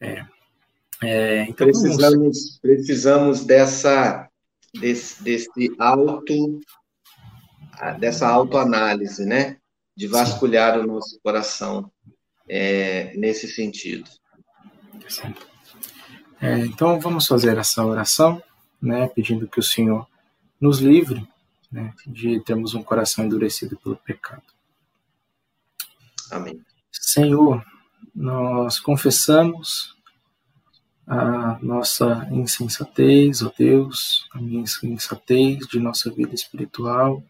É. 0.00 0.26
É, 1.04 1.42
então 1.42 1.66
precisamos, 1.66 2.14
vamos... 2.14 2.58
precisamos 2.60 3.44
dessa 3.44 4.28
desse, 4.72 5.22
desse 5.22 5.74
auto 5.78 6.60
dessa 7.98 8.28
autoanálise, 8.28 9.24
né? 9.24 9.56
De 9.96 10.06
vasculhar 10.06 10.78
o 10.78 10.86
nosso 10.86 11.18
coração 11.22 11.90
é, 12.48 13.12
nesse 13.16 13.48
sentido. 13.48 14.08
É, 16.40 16.58
então 16.60 17.00
vamos 17.00 17.26
fazer 17.26 17.58
essa 17.58 17.84
oração, 17.84 18.42
né? 18.80 19.08
Pedindo 19.08 19.48
que 19.48 19.58
o 19.58 19.62
Senhor 19.62 20.06
nos 20.60 20.78
livre 20.78 21.26
né, 21.72 21.94
de 22.06 22.38
termos 22.40 22.74
um 22.74 22.82
coração 22.82 23.24
endurecido 23.24 23.76
pelo 23.78 23.96
pecado. 23.96 24.42
Amém. 26.30 26.60
Senhor, 26.90 27.64
nós 28.14 28.78
confessamos 28.78 29.96
a 31.06 31.58
nossa 31.62 32.28
insensatez, 32.30 33.42
ó 33.42 33.48
oh 33.48 33.54
Deus, 33.58 34.28
a 34.32 34.40
minha 34.40 34.60
insensatez 34.60 35.66
de 35.66 35.80
nossa 35.80 36.10
vida 36.10 36.34
espiritual, 36.34 37.22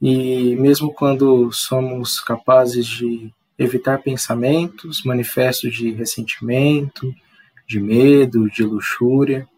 e 0.00 0.56
mesmo 0.56 0.92
quando 0.92 1.50
somos 1.52 2.20
capazes 2.20 2.86
de 2.86 3.32
evitar 3.56 4.02
pensamentos, 4.02 5.04
manifestos 5.04 5.72
de 5.74 5.92
ressentimento, 5.92 7.14
de 7.66 7.78
medo, 7.78 8.50
de 8.50 8.64
luxúria, 8.64 9.48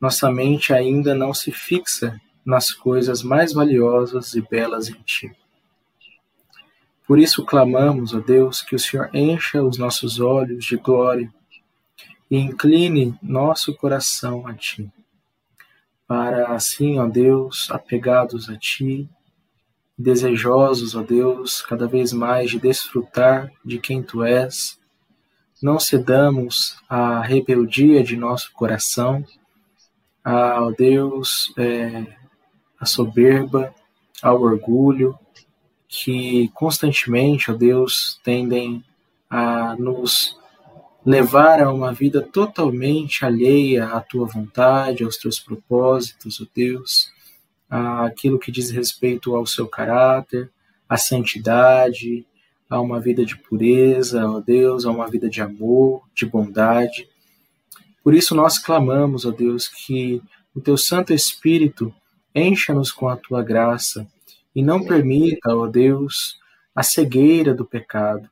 nossa 0.00 0.30
mente 0.30 0.72
ainda 0.72 1.14
não 1.14 1.34
se 1.34 1.52
fixa 1.52 2.18
nas 2.48 2.72
coisas 2.72 3.22
mais 3.22 3.52
valiosas 3.52 4.32
e 4.32 4.40
belas 4.40 4.88
em 4.88 4.96
Ti. 5.04 5.30
Por 7.06 7.18
isso 7.18 7.44
clamamos, 7.44 8.14
ó 8.14 8.20
Deus, 8.20 8.62
que 8.62 8.74
o 8.74 8.78
Senhor 8.78 9.10
encha 9.14 9.62
os 9.62 9.76
nossos 9.76 10.18
olhos 10.18 10.64
de 10.64 10.78
glória 10.78 11.30
e 12.30 12.38
incline 12.38 13.14
nosso 13.22 13.76
coração 13.76 14.46
a 14.46 14.54
Ti, 14.54 14.90
para 16.06 16.54
assim, 16.54 16.98
ó 16.98 17.06
Deus, 17.06 17.70
apegados 17.70 18.48
a 18.48 18.56
Ti, 18.56 19.06
desejosos, 19.98 20.94
ó 20.94 21.02
Deus, 21.02 21.60
cada 21.60 21.86
vez 21.86 22.14
mais 22.14 22.50
de 22.50 22.58
desfrutar 22.58 23.52
de 23.62 23.78
quem 23.78 24.02
Tu 24.02 24.24
és. 24.24 24.80
Não 25.62 25.78
cedamos 25.78 26.78
à 26.88 27.20
rebeldia 27.20 28.02
de 28.02 28.16
nosso 28.16 28.50
coração, 28.54 29.22
ao 30.24 30.72
Deus, 30.72 31.52
é, 31.58 32.17
a 32.80 32.86
soberba, 32.86 33.74
ao 34.22 34.40
orgulho, 34.40 35.18
que 35.88 36.48
constantemente, 36.54 37.50
ó 37.50 37.54
Deus, 37.54 38.20
tendem 38.22 38.84
a 39.30 39.74
nos 39.76 40.36
levar 41.04 41.62
a 41.62 41.72
uma 41.72 41.92
vida 41.92 42.20
totalmente 42.20 43.24
alheia 43.24 43.86
à 43.86 44.00
tua 44.00 44.26
vontade, 44.26 45.04
aos 45.04 45.16
teus 45.16 45.38
propósitos, 45.38 46.40
ó 46.40 46.46
Deus, 46.54 47.10
aquilo 47.68 48.38
que 48.38 48.52
diz 48.52 48.70
respeito 48.70 49.34
ao 49.34 49.46
seu 49.46 49.66
caráter, 49.66 50.50
à 50.88 50.96
santidade, 50.96 52.26
a 52.68 52.80
uma 52.80 53.00
vida 53.00 53.24
de 53.24 53.36
pureza, 53.36 54.28
ó 54.28 54.40
Deus, 54.40 54.84
a 54.84 54.90
uma 54.90 55.06
vida 55.06 55.28
de 55.28 55.40
amor, 55.40 56.02
de 56.14 56.26
bondade. 56.26 57.08
Por 58.04 58.14
isso 58.14 58.34
nós 58.34 58.58
clamamos, 58.58 59.24
ó 59.24 59.30
Deus, 59.30 59.68
que 59.68 60.22
o 60.54 60.60
teu 60.60 60.76
Santo 60.76 61.12
Espírito 61.12 61.94
encha-nos 62.38 62.92
com 62.92 63.08
a 63.08 63.16
tua 63.16 63.42
graça 63.42 64.06
e 64.54 64.62
não 64.62 64.84
permita, 64.84 65.54
ó 65.54 65.66
Deus, 65.66 66.38
a 66.74 66.82
cegueira 66.82 67.54
do 67.54 67.64
pecado. 67.64 68.28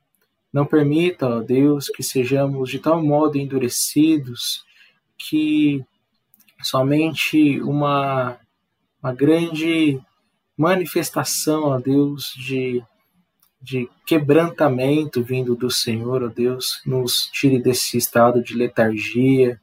Não 0.53 0.65
permita, 0.65 1.29
ó 1.29 1.41
Deus, 1.41 1.89
que 1.89 2.03
sejamos 2.03 2.71
de 2.71 2.79
tal 2.79 3.03
modo 3.03 3.37
endurecidos 3.37 4.65
que 5.19 5.85
somente 6.63 7.61
uma, 7.61 8.39
uma 9.03 9.13
grande 9.13 10.01
manifestação, 10.57 11.65
ó 11.65 11.79
Deus, 11.79 12.33
de, 12.37 12.83
de 13.61 13.89
quebrantamento 14.07 15.23
vindo 15.23 15.55
do 15.55 15.71
Senhor, 15.71 16.23
ó 16.23 16.29
Deus, 16.29 16.81
nos 16.87 17.29
tire 17.33 17.59
desse 17.59 17.97
estado 17.99 18.43
de 18.43 18.55
letargia, 18.55 19.61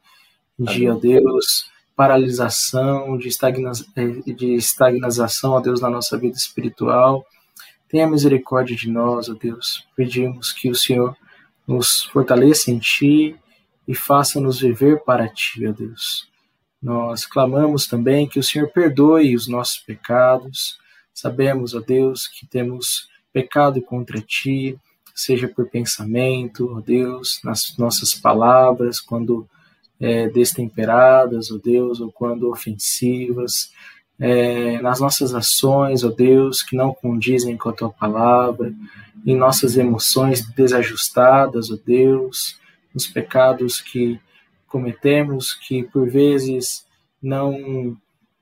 de, 0.57 0.89
ó 0.89 0.95
Deus, 0.95 1.71
paralisação, 1.95 3.17
de, 3.17 3.27
estagna, 3.27 3.71
de 4.25 4.55
estagnação, 4.55 5.51
ó 5.51 5.59
Deus, 5.59 5.81
na 5.81 5.89
nossa 5.89 6.17
vida 6.17 6.35
espiritual. 6.35 7.25
Tenha 7.87 8.07
misericórdia 8.07 8.75
de 8.75 8.89
nós, 8.89 9.29
ó 9.29 9.33
Deus. 9.33 9.85
Pedimos 9.95 10.51
que 10.51 10.69
o 10.69 10.75
Senhor 10.75 11.15
nos 11.67 12.03
fortaleça 12.05 12.71
em 12.71 12.79
Ti 12.79 13.35
e 13.87 13.93
faça-nos 13.93 14.59
viver 14.59 15.03
para 15.03 15.27
Ti, 15.27 15.67
ó 15.67 15.71
Deus. 15.71 16.27
Nós 16.81 17.25
clamamos 17.25 17.87
também 17.87 18.27
que 18.27 18.39
o 18.39 18.43
Senhor 18.43 18.69
perdoe 18.69 19.35
os 19.35 19.47
nossos 19.47 19.77
pecados. 19.77 20.77
Sabemos, 21.13 21.73
ó 21.73 21.79
Deus, 21.79 22.27
que 22.27 22.45
temos 22.45 23.07
pecado 23.31 23.81
contra 23.81 24.19
Ti, 24.19 24.77
seja 25.15 25.47
por 25.47 25.69
pensamento, 25.69 26.75
ó 26.75 26.81
Deus, 26.81 27.39
nas 27.43 27.77
nossas 27.77 28.13
palavras, 28.13 28.99
quando 28.99 29.47
é, 29.99 30.27
destemperadas, 30.29 31.51
ó 31.51 31.57
Deus, 31.57 31.99
ou 31.99 32.11
quando 32.11 32.49
ofensivas, 32.49 33.71
é, 34.19 34.81
nas 34.81 34.99
nossas 34.99 35.33
ações, 35.33 36.03
ó 36.03 36.09
Deus, 36.09 36.61
que 36.61 36.75
não 36.75 36.93
condizem 36.93 37.57
com 37.57 37.69
a 37.69 37.73
tua 37.73 37.89
palavra, 37.89 38.73
em 39.25 39.35
nossas 39.35 39.77
emoções 39.77 40.45
desajustadas, 40.51 41.71
ó 41.71 41.77
Deus, 41.85 42.57
nos 42.93 43.07
pecados 43.07 43.81
que 43.81 44.19
cometemos, 44.67 45.53
que 45.53 45.83
por 45.83 46.09
vezes 46.09 46.85
não 47.21 47.97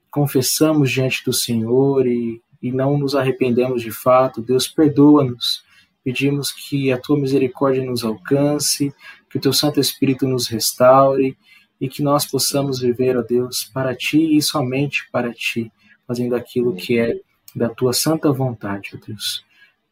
confessamos 0.10 0.92
diante 0.92 1.24
do 1.24 1.34
Senhor 1.34 2.06
e, 2.06 2.42
e 2.62 2.72
não 2.72 2.98
nos 2.98 3.16
arrependemos 3.16 3.82
de 3.82 3.92
fato, 3.92 4.42
Deus, 4.42 4.68
perdoa-nos. 4.68 5.64
Pedimos 6.04 6.52
que 6.52 6.92
a 6.92 6.98
tua 6.98 7.20
misericórdia 7.20 7.84
nos 7.84 8.04
alcance, 8.04 8.94
que 9.30 9.38
o 9.38 9.42
teu 9.42 9.54
Santo 9.54 9.80
Espírito 9.80 10.28
nos 10.28 10.48
restaure 10.48 11.38
e 11.80 11.88
que 11.88 12.02
nós 12.04 12.26
possamos 12.26 12.80
viver, 12.80 13.18
ó 13.18 13.22
Deus, 13.22 13.64
para 13.74 13.96
ti 13.96 14.38
e 14.38 14.42
somente 14.42 15.08
para 15.12 15.34
ti, 15.34 15.72
fazendo 16.08 16.36
aquilo 16.36 16.76
que 16.76 17.00
é 17.00 17.16
da 17.56 17.70
tua 17.70 17.94
santa 17.94 18.32
vontade, 18.32 18.92
ó 18.94 18.98
Deus. 19.06 19.44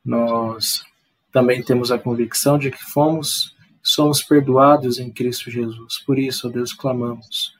Nós 0.03 0.83
também 1.31 1.63
temos 1.63 1.91
a 1.91 1.99
convicção 1.99 2.57
de 2.57 2.71
que 2.71 2.83
fomos, 2.91 3.55
somos 3.81 4.23
perdoados 4.23 4.99
em 4.99 5.11
Cristo 5.11 5.51
Jesus. 5.51 5.99
Por 6.05 6.17
isso, 6.17 6.47
ó 6.47 6.51
Deus, 6.51 6.73
clamamos 6.73 7.53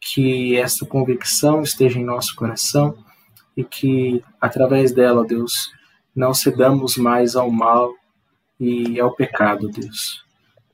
que 0.00 0.56
essa 0.56 0.84
convicção 0.84 1.62
esteja 1.62 1.98
em 1.98 2.04
nosso 2.04 2.34
coração 2.34 2.96
e 3.56 3.62
que 3.62 4.22
através 4.40 4.92
dela, 4.92 5.20
ó 5.20 5.24
Deus, 5.24 5.70
não 6.14 6.34
cedamos 6.34 6.96
mais 6.96 7.36
ao 7.36 7.50
mal 7.50 7.94
e 8.60 9.00
ao 9.00 9.14
pecado, 9.14 9.68
Deus. 9.68 10.24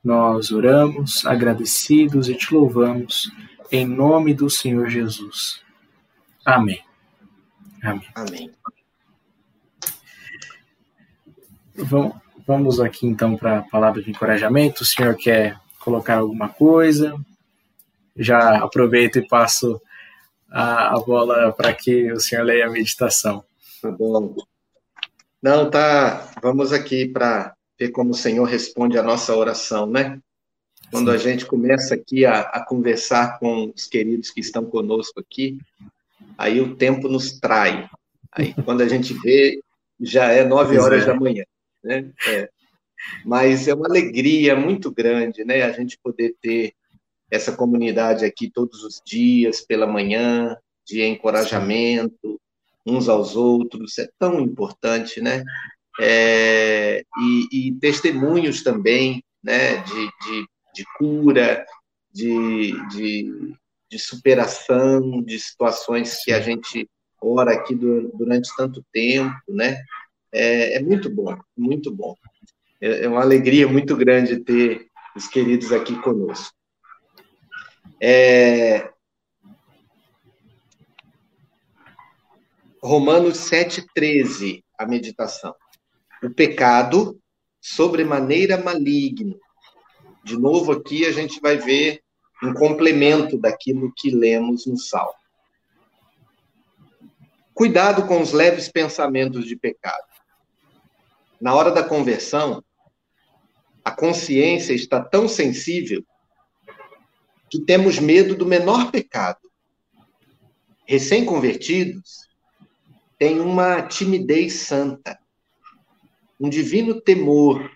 Nós 0.03 0.51
oramos 0.51 1.25
agradecidos 1.27 2.29
e 2.29 2.35
te 2.35 2.53
louvamos 2.53 3.31
em 3.71 3.87
nome 3.87 4.35
do 4.35 4.49
Senhor 4.49 4.89
Jesus. 4.89 5.63
Amém. 6.45 6.83
Amém. 7.83 8.09
Amém. 8.15 8.51
Vamos 12.47 12.81
aqui 12.81 13.07
então 13.07 13.37
para 13.37 13.59
a 13.59 13.63
palavra 13.63 14.03
de 14.03 14.11
encorajamento. 14.11 14.83
O 14.83 14.87
senhor 14.87 15.15
quer 15.15 15.61
colocar 15.79 16.19
alguma 16.19 16.49
coisa? 16.49 17.15
Já 18.17 18.59
aproveito 18.65 19.19
e 19.19 19.29
passo 19.29 19.81
a, 20.51 20.97
a 20.97 21.01
bola 21.01 21.53
para 21.53 21.73
que 21.73 22.11
o 22.11 22.19
senhor 22.19 22.45
leia 22.45 22.67
a 22.67 22.71
meditação. 22.71 23.45
Tá 23.81 23.91
bom. 23.91 24.35
Não, 25.43 25.71
tá. 25.71 26.33
Vamos 26.43 26.73
aqui 26.73 27.07
para 27.07 27.55
ver 27.79 27.91
como 27.91 28.11
o 28.11 28.15
Senhor 28.15 28.45
responde 28.45 28.99
a 28.99 29.03
nossa 29.03 29.37
oração, 29.37 29.87
né? 29.87 30.21
Quando 30.91 31.11
a 31.11 31.17
gente 31.17 31.47
começa 31.47 31.95
aqui 31.95 32.25
a, 32.25 32.41
a, 32.41 32.65
conversar 32.65 33.39
com 33.39 33.73
os 33.75 33.87
queridos 33.87 34.31
que 34.31 34.41
estão 34.41 34.65
conosco 34.65 35.21
aqui, 35.21 35.59
aí 36.37 36.61
o 36.61 36.75
tempo 36.75 37.09
nos 37.09 37.39
trai. 37.39 37.89
Aí 38.33 38.53
quando 38.65 38.81
a 38.81 38.89
gente 38.89 39.15
vê, 39.15 39.61
já 40.01 40.33
é 40.33 40.45
nove 40.45 40.79
horas 40.79 41.03
é. 41.03 41.07
da 41.07 41.15
manhã, 41.15 41.45
né? 41.85 42.11
É. 42.27 42.49
Mas 43.25 43.69
é 43.69 43.75
uma 43.75 43.87
alegria 43.87 44.57
muito 44.57 44.91
grande, 44.91 45.45
né? 45.45 45.63
A 45.63 45.71
gente 45.71 45.99
poder 46.03 46.35
ter 46.41 46.73
essa 47.31 47.53
comunidade 47.53 48.25
aqui 48.25 48.51
todos 48.51 48.83
os 48.83 49.01
dias, 49.05 49.61
pela 49.61 49.87
manhã, 49.87 50.57
de 50.85 51.05
encorajamento 51.05 52.41
uns 52.89 53.09
aos 53.09 53.37
outros, 53.37 53.99
é 53.99 54.09
tão 54.19 54.41
importante, 54.41 55.21
né? 55.21 55.45
é, 55.99 57.03
e, 57.21 57.49
e, 57.53 57.73
testemunhos 57.75 58.63
também 58.63 59.23
né, 59.43 59.79
de, 59.79 60.07
de, 60.07 60.47
de 60.75 60.85
cura, 60.97 61.67
de, 62.13 62.73
de, 62.89 63.55
de, 63.91 63.99
superação 63.99 65.23
de 65.23 65.39
situações 65.41 66.23
que 66.23 66.33
a 66.33 66.41
gente 66.41 66.89
ora 67.21 67.53
aqui 67.53 67.75
do, 67.75 68.17
durante 68.17 68.55
tanto 68.57 68.85
tempo, 68.93 69.35
né? 69.49 69.83
É, 70.31 70.77
é, 70.77 70.81
muito 70.81 71.11
bom, 71.11 71.37
muito 71.57 71.93
bom. 71.93 72.15
É, 72.81 73.05
é 73.05 73.09
uma 73.09 73.23
alegria 73.23 73.67
muito 73.67 73.97
grande 73.97 74.39
ter 74.39 74.87
os 75.17 75.27
queridos 75.27 75.73
aqui 75.73 76.01
conosco. 76.01 76.55
É, 78.01 78.89
Romanos 82.83 83.39
7,13, 83.51 84.63
a 84.79 84.87
meditação 84.87 85.55
o 86.23 86.31
pecado 86.31 87.21
sobremaneira 87.61 88.57
maligno. 88.57 89.39
De 90.25 90.37
novo, 90.37 90.73
aqui 90.73 91.07
a 91.07 91.13
gente 91.13 91.41
vai 91.41 91.57
ver 91.57 92.03
um 92.43 92.53
complemento 92.53 93.39
daquilo 93.39 93.93
que 93.97 94.11
lemos 94.11 94.67
no 94.67 94.77
Salmo. 94.77 95.15
Cuidado 97.55 98.07
com 98.07 98.21
os 98.21 98.33
leves 98.33 98.69
pensamentos 98.69 99.45
de 99.47 99.57
pecado. 99.57 100.07
Na 101.41 101.55
hora 101.55 101.71
da 101.71 101.83
conversão, 101.83 102.63
a 103.85 103.91
consciência 103.91 104.73
está 104.73 105.03
tão 105.03 105.29
sensível 105.29 106.05
que 107.51 107.61
temos 107.61 107.99
medo 107.99 108.37
do 108.37 108.47
menor 108.47 108.91
pecado. 108.91 109.41
Recém-convertidos 110.87 112.28
têm 113.19 113.41
uma 113.41 113.83
timidez 113.83 114.61
santa 114.61 115.19
um 116.41 116.49
divino 116.49 117.01
temor 117.01 117.71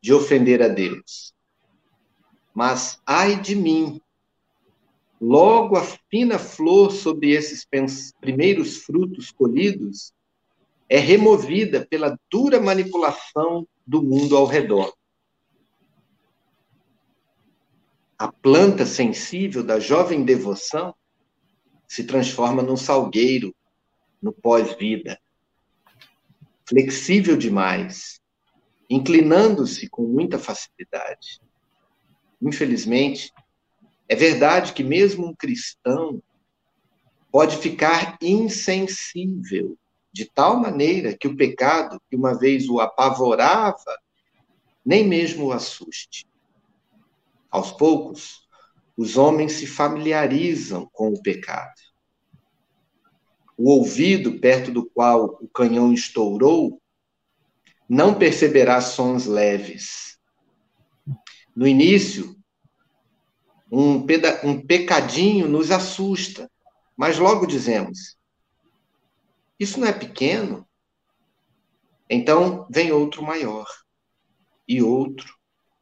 de 0.00 0.12
ofender 0.12 0.62
a 0.62 0.68
Deus. 0.68 1.34
Mas 2.54 3.00
ai 3.04 3.40
de 3.40 3.56
mim, 3.56 4.00
logo 5.20 5.76
a 5.76 5.82
fina 5.82 6.38
flor 6.38 6.92
sobre 6.92 7.32
esses 7.32 7.66
primeiros 8.20 8.76
frutos 8.76 9.32
colhidos 9.32 10.12
é 10.88 10.98
removida 10.98 11.84
pela 11.84 12.16
dura 12.30 12.60
manipulação 12.60 13.66
do 13.86 14.02
mundo 14.02 14.36
ao 14.36 14.46
redor. 14.46 14.94
A 18.16 18.30
planta 18.30 18.86
sensível 18.86 19.64
da 19.64 19.80
jovem 19.80 20.24
devoção 20.24 20.94
se 21.88 22.04
transforma 22.04 22.62
num 22.62 22.76
salgueiro 22.76 23.54
no 24.24 24.32
pós-vida. 24.32 25.20
flexível 26.66 27.36
demais, 27.36 28.22
inclinando-se 28.88 29.86
com 29.86 30.02
muita 30.02 30.38
facilidade. 30.38 31.42
Infelizmente, 32.40 33.30
é 34.08 34.16
verdade 34.16 34.72
que 34.72 34.82
mesmo 34.82 35.26
um 35.26 35.34
cristão 35.34 36.22
pode 37.30 37.58
ficar 37.58 38.16
insensível 38.22 39.76
de 40.10 40.24
tal 40.24 40.56
maneira 40.56 41.14
que 41.14 41.28
o 41.28 41.36
pecado, 41.36 42.00
que 42.08 42.16
uma 42.16 42.32
vez 42.32 42.66
o 42.66 42.80
apavorava, 42.80 43.98
nem 44.82 45.06
mesmo 45.06 45.46
o 45.46 45.52
assuste. 45.52 46.26
Aos 47.50 47.72
poucos, 47.72 48.48
os 48.96 49.18
homens 49.18 49.52
se 49.52 49.66
familiarizam 49.66 50.88
com 50.90 51.08
o 51.08 51.22
pecado. 51.22 51.93
O 53.56 53.70
ouvido 53.70 54.40
perto 54.40 54.70
do 54.70 54.88
qual 54.90 55.38
o 55.40 55.48
canhão 55.48 55.92
estourou 55.92 56.80
não 57.88 58.18
perceberá 58.18 58.80
sons 58.80 59.26
leves. 59.26 60.18
No 61.54 61.66
início, 61.66 62.36
um, 63.70 64.04
um 64.44 64.66
pecadinho 64.66 65.48
nos 65.48 65.70
assusta, 65.70 66.50
mas 66.96 67.18
logo 67.18 67.46
dizemos: 67.46 68.16
Isso 69.58 69.78
não 69.78 69.86
é 69.86 69.92
pequeno? 69.92 70.66
Então 72.08 72.66
vem 72.70 72.92
outro 72.92 73.22
maior, 73.22 73.66
e 74.66 74.82
outro, 74.82 75.34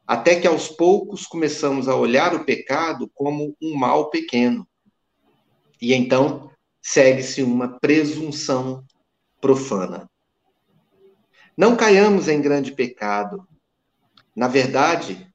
até 0.05 0.39
que 0.39 0.47
aos 0.47 0.67
poucos 0.67 1.25
começamos 1.25 1.87
a 1.87 1.95
olhar 1.95 2.35
o 2.35 2.45
pecado 2.45 3.09
como 3.13 3.55
um 3.61 3.75
mal 3.75 4.09
pequeno. 4.09 4.67
E 5.81 5.93
então 5.93 6.52
segue-se 6.83 7.41
uma 7.41 7.79
presunção 7.79 8.85
profana. 9.39 10.09
Não 11.55 11.77
caiamos 11.77 12.27
em 12.27 12.41
grande 12.41 12.73
pecado. 12.73 13.47
Na 14.35 14.49
verdade, 14.49 15.33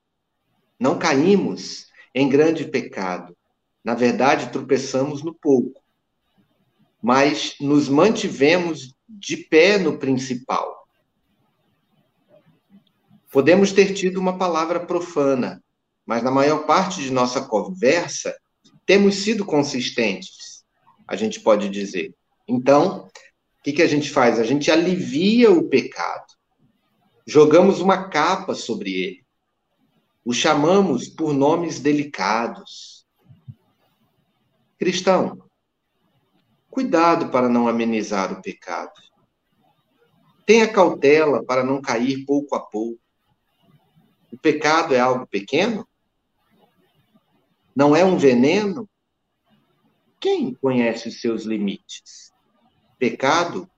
não 0.79 0.99
caímos 0.99 1.87
em 2.15 2.29
grande 2.29 2.67
pecado. 2.67 3.35
Na 3.83 3.95
verdade, 3.95 4.53
tropeçamos 4.53 5.23
no 5.23 5.33
pouco. 5.33 5.81
Mas 7.01 7.55
nos 7.59 7.89
mantivemos 7.89 8.95
de 9.09 9.39
pé 9.39 9.79
no 9.79 9.99
principal. 9.99 10.87
Podemos 13.31 13.73
ter 13.73 13.95
tido 13.95 14.19
uma 14.19 14.37
palavra 14.37 14.85
profana, 14.85 15.63
mas 16.05 16.23
na 16.23 16.31
maior 16.31 16.67
parte 16.67 17.01
de 17.01 17.11
nossa 17.11 17.41
conversa 17.43 18.37
temos 18.85 19.17
sido 19.17 19.45
consistentes, 19.45 20.48
a 21.09 21.17
gente 21.17 21.41
pode 21.41 21.71
dizer. 21.71 22.15
Então, 22.47 23.07
o 23.07 23.63
que, 23.65 23.73
que 23.73 23.83
a 23.83 23.87
gente 23.87 24.11
faz? 24.11 24.39
A 24.39 24.45
gente 24.45 24.71
alivia 24.71 25.51
o 25.51 25.67
pecado. 25.67 26.27
Jogamos 27.27 27.81
uma 27.81 28.09
capa 28.09 28.55
sobre 28.55 28.93
ele. 28.93 29.27
O 30.25 30.35
chamamos 30.35 31.09
por 31.09 31.33
nomes 31.33 31.81
delicados. 31.81 33.07
Cristão, 34.79 35.43
cuidado 36.71 37.31
para 37.31 37.49
não 37.49 37.67
amenizar 37.67 38.33
o 38.33 38.43
pecado. 38.43 38.93
Tenha 40.47 40.71
cautela 40.71 41.43
para 41.43 41.65
não 41.65 41.81
cair 41.81 42.25
pouco 42.25 42.55
a 42.55 42.61
pouco. 42.61 43.01
O 44.33 44.39
pecado 44.39 44.95
é 44.95 45.01
algo 45.01 45.27
pequeno? 45.27 45.89
Não 47.75 47.97
é 47.97 48.05
um 48.05 48.17
veneno? 48.17 48.89
Quem 50.21 50.55
conhece 50.55 51.09
os 51.09 51.21
seus 51.21 51.45
limites? 51.45 52.29
pecado 52.99 53.71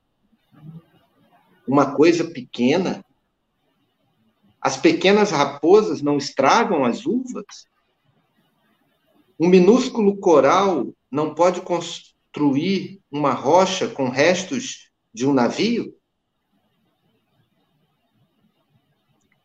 uma 1.67 1.95
coisa 1.95 2.25
pequena? 2.25 3.05
As 4.61 4.77
pequenas 4.77 5.31
raposas 5.31 6.03
não 6.03 6.17
estragam 6.17 6.85
as 6.85 7.07
uvas? 7.07 7.69
Um 9.39 9.49
minúsculo 9.49 10.17
coral 10.19 10.93
não 11.11 11.35
pode 11.35 11.61
construir 11.61 13.01
uma 13.11 13.33
rocha 13.33 13.89
com 13.89 14.09
restos 14.09 14.91
de 15.15 15.27
um 15.27 15.33
navio? 15.33 15.97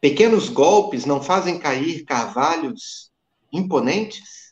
Pequenos 0.02 0.50
golpes 0.50 1.06
não 1.06 1.22
fazem 1.22 1.60
cair 1.60 2.04
carvalhos 2.04 3.12
imponentes? 3.52 4.45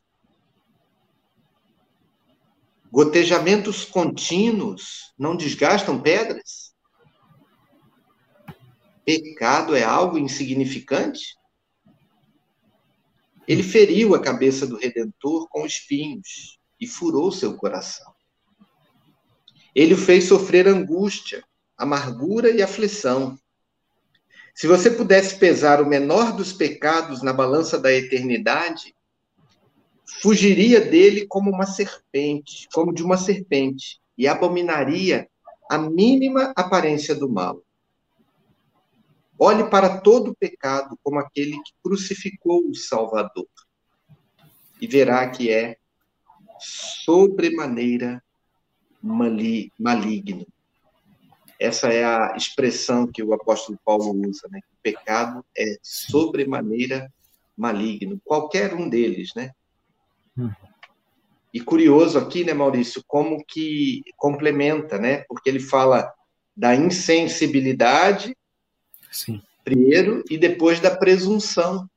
Gotejamentos 2.94 3.86
contínuos 3.86 5.16
não 5.18 5.36
desgastam 5.36 6.00
pedras? 6.00 6.76
Pecado 9.04 9.76
é 9.76 9.82
algo 9.82 10.20
insignificante? 10.20 11.36
Ele 13.48 13.64
feriu 13.64 14.14
a 14.14 14.22
cabeça 14.22 14.68
do 14.68 14.78
Redentor 14.78 15.50
com 15.50 15.66
espinhos 15.66 16.60
e 16.80 16.86
furou 16.86 17.32
seu 17.32 17.58
coração. 17.58 18.14
Ele 19.74 19.96
o 19.96 19.98
fez 19.98 20.26
sofrer 20.26 20.68
angústia, 20.68 21.44
amargura 21.76 22.52
e 22.52 22.62
aflição. 22.62 23.40
Se 24.54 24.68
você 24.68 24.92
pudesse 24.92 25.40
pesar 25.40 25.82
o 25.82 25.90
menor 25.90 26.32
dos 26.32 26.54
pecados 26.54 27.24
na 27.24 27.34
balança 27.34 27.80
da 27.80 27.92
eternidade, 27.92 28.96
fugiria 30.22 30.82
dele 30.82 31.26
como 31.28 31.50
uma 31.52 31.66
serpente, 31.66 32.68
como 32.74 32.94
de 32.94 33.04
uma 33.04 33.18
serpente, 33.18 34.00
e 34.18 34.28
abominaria 34.28 35.28
a 35.70 35.78
mínima 35.78 36.54
aparência 36.56 37.16
do 37.16 37.30
mal. 37.30 37.62
Olhe 39.40 39.70
para 39.70 39.98
todo 39.98 40.32
o 40.32 40.36
pecado 40.36 40.98
como 41.04 41.20
aquele 41.20 41.54
que 41.64 41.74
crucificou 41.84 42.68
o 42.68 42.76
Salvador, 42.76 43.48
e 44.80 44.88
verá 44.88 45.28
que 45.30 45.50
é 45.50 45.78
sobremaneira 46.60 48.24
maligno. 49.02 50.46
Essa 51.60 51.88
é 51.88 52.04
a 52.04 52.36
expressão 52.36 53.08
que 53.08 53.24
o 53.24 53.34
apóstolo 53.34 53.80
Paulo 53.84 54.12
usa, 54.28 54.48
né? 54.50 54.60
O 54.72 54.82
pecado 54.82 55.46
é 55.58 55.78
sobremaneira 55.82 57.12
maligno, 57.56 58.20
qualquer 58.24 58.74
um 58.74 58.90
deles, 58.90 59.32
né? 59.36 59.52
E 61.54 61.60
curioso 61.60 62.18
aqui, 62.18 62.44
né, 62.44 62.54
Maurício, 62.54 63.04
como 63.08 63.44
que 63.46 64.02
complementa, 64.18 64.98
né? 64.98 65.24
Porque 65.28 65.50
ele 65.50 65.60
fala 65.60 66.12
da 66.56 66.76
insensibilidade, 66.76 68.36
Sim. 69.12 69.42
primeiro, 69.64 70.24
e 70.30 70.38
depois 70.38 70.80
da 70.80 70.96
presunção 70.96 71.88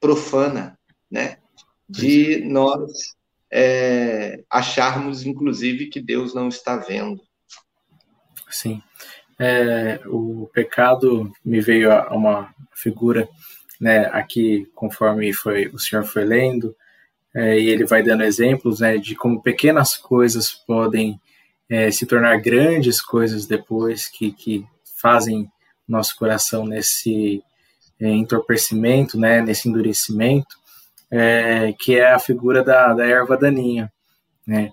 profana, 0.00 0.78
né? 1.10 1.38
De 1.88 2.40
nós 2.44 2.92
é, 3.50 4.44
acharmos, 4.48 5.26
inclusive, 5.26 5.86
que 5.86 6.00
Deus 6.00 6.32
não 6.32 6.48
está 6.48 6.76
vendo. 6.76 7.20
Sim. 8.48 8.80
É, 9.38 10.00
o 10.06 10.48
pecado 10.52 11.32
me 11.44 11.60
veio 11.60 11.90
a 11.90 12.14
uma 12.14 12.54
figura, 12.72 13.28
né? 13.80 14.06
Aqui, 14.12 14.70
conforme 14.74 15.32
foi 15.32 15.66
o 15.68 15.78
senhor 15.78 16.04
foi 16.04 16.24
lendo, 16.24 16.76
é, 17.34 17.58
e 17.58 17.68
ele 17.68 17.84
vai 17.84 18.02
dando 18.02 18.24
exemplos 18.24 18.80
né, 18.80 18.98
de 18.98 19.14
como 19.14 19.42
pequenas 19.42 19.96
coisas 19.96 20.50
podem 20.50 21.20
é, 21.68 21.90
se 21.90 22.04
tornar 22.04 22.40
grandes 22.40 23.00
coisas 23.00 23.46
depois, 23.46 24.08
que, 24.08 24.32
que 24.32 24.66
fazem 25.00 25.48
nosso 25.86 26.16
coração 26.16 26.66
nesse 26.66 27.42
é, 28.00 28.08
entorpecimento, 28.08 29.18
né, 29.18 29.40
nesse 29.40 29.68
endurecimento, 29.68 30.56
é, 31.10 31.72
que 31.78 31.96
é 31.96 32.12
a 32.12 32.18
figura 32.18 32.62
da, 32.62 32.92
da 32.92 33.06
erva 33.06 33.36
daninha. 33.36 33.92
Né? 34.46 34.72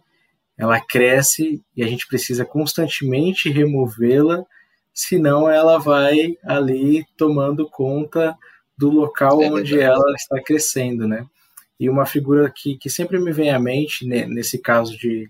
Ela 0.58 0.80
cresce 0.80 1.62
e 1.76 1.84
a 1.84 1.88
gente 1.88 2.08
precisa 2.08 2.44
constantemente 2.44 3.50
removê-la, 3.50 4.44
senão 4.92 5.48
ela 5.48 5.78
vai 5.78 6.36
ali 6.44 7.06
tomando 7.16 7.70
conta 7.70 8.36
do 8.76 8.90
local 8.90 9.42
é 9.42 9.52
onde 9.52 9.80
ela 9.80 10.12
está 10.16 10.42
crescendo, 10.42 11.08
né? 11.08 11.26
E 11.80 11.90
uma 11.90 12.06
figura 12.06 12.52
que, 12.54 12.78
que 12.78 12.90
sempre 12.90 13.20
me 13.20 13.32
vem 13.32 13.52
à 13.52 13.60
mente, 13.60 14.06
né, 14.06 14.26
nesse 14.26 14.58
caso 14.60 14.98
de, 14.98 15.30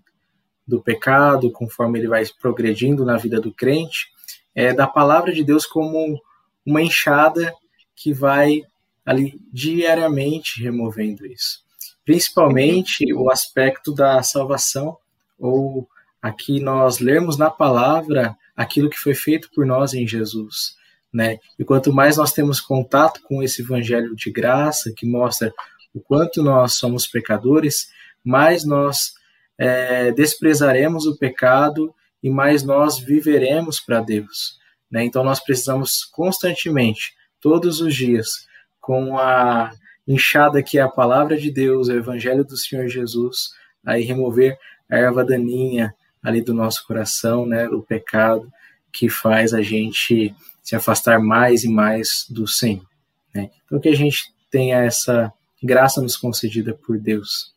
do 0.66 0.82
pecado, 0.82 1.52
conforme 1.52 2.00
ele 2.00 2.08
vai 2.08 2.24
progredindo 2.40 3.06
na 3.06 3.18
vida 3.18 3.40
do 3.40 3.54
crente, 3.54 4.08
é 4.56 4.74
da 4.74 4.88
palavra 4.88 5.32
de 5.32 5.44
Deus 5.44 5.66
como 5.66 6.20
uma 6.66 6.82
enxada 6.82 7.54
que 7.96 8.14
vai 8.14 8.62
ali 9.06 9.40
diariamente 9.52 10.62
removendo 10.62 11.26
isso. 11.26 11.64
Principalmente 12.04 13.14
o 13.14 13.30
aspecto 13.30 13.94
da 13.94 14.22
salvação, 14.24 14.98
ou 15.40 15.88
aqui 16.22 16.60
nós 16.60 17.00
lermos 17.00 17.38
na 17.38 17.50
palavra 17.50 18.36
aquilo 18.56 18.90
que 18.90 18.98
foi 18.98 19.14
feito 19.14 19.50
por 19.54 19.66
nós 19.66 19.94
em 19.94 20.08
Jesus. 20.08 20.76
Né? 21.14 21.38
E 21.58 21.64
quanto 21.64 21.94
mais 21.94 22.18
nós 22.18 22.34
temos 22.34 22.60
contato 22.60 23.22
com 23.24 23.42
esse 23.42 23.62
evangelho 23.62 24.16
de 24.16 24.32
graça, 24.32 24.94
que 24.96 25.06
mostra 25.06 25.54
o 25.94 26.00
quanto 26.00 26.44
nós 26.44 26.74
somos 26.74 27.08
pecadores, 27.08 27.90
mais 28.24 28.66
nós 28.66 29.14
é, 29.58 30.12
desprezaremos 30.12 31.06
o 31.06 31.18
pecado 31.18 31.94
e 32.22 32.30
mais 32.30 32.64
nós 32.64 33.00
viveremos 33.00 33.80
para 33.80 34.02
Deus. 34.02 34.60
Né? 34.92 35.04
Então 35.04 35.24
nós 35.24 35.40
precisamos 35.40 36.04
constantemente, 36.06 37.16
todos 37.40 37.82
os 37.82 37.96
dias, 37.96 38.48
com 38.80 39.18
a 39.18 39.72
enxada 40.08 40.64
que 40.64 40.78
é 40.78 40.82
a 40.82 40.90
palavra 40.90 41.38
de 41.38 41.52
Deus, 41.52 41.88
o 41.88 41.94
evangelho 41.94 42.46
do 42.46 42.58
Senhor 42.58 42.88
Jesus, 42.88 43.50
aí 43.86 44.04
remover 44.04 44.58
a 44.90 44.98
erva 44.98 45.24
daninha 45.24 45.94
ali 46.24 46.42
do 46.42 46.54
nosso 46.54 46.86
coração, 46.88 47.46
né, 47.46 47.68
o 47.70 47.82
pecado 47.82 48.52
que 48.92 49.10
faz 49.10 49.54
a 49.54 49.62
gente 49.62 50.34
se 50.64 50.76
afastar 50.76 51.20
mais 51.20 51.64
e 51.64 51.70
mais 51.70 52.26
do 52.30 52.48
Senhor. 52.48 52.86
Né? 53.34 53.50
Então 53.66 53.80
que 53.80 53.90
a 53.90 53.96
gente 53.96 54.34
tenha 54.50 54.80
essa 54.80 55.32
graça 55.64 56.02
nos 56.02 56.16
concedida 56.16 56.74
por 56.74 57.00
Deus. 57.00 57.54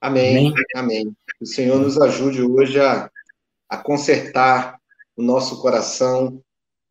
Amém, 0.00 0.48
amém. 0.48 0.54
amém. 0.74 1.16
O 1.40 1.46
Senhor 1.46 1.78
nos 1.78 2.00
ajude 2.00 2.42
hoje 2.42 2.80
a, 2.80 3.10
a 3.68 3.76
consertar 3.76 4.80
o 5.16 5.22
nosso 5.22 5.60
coração, 5.60 6.42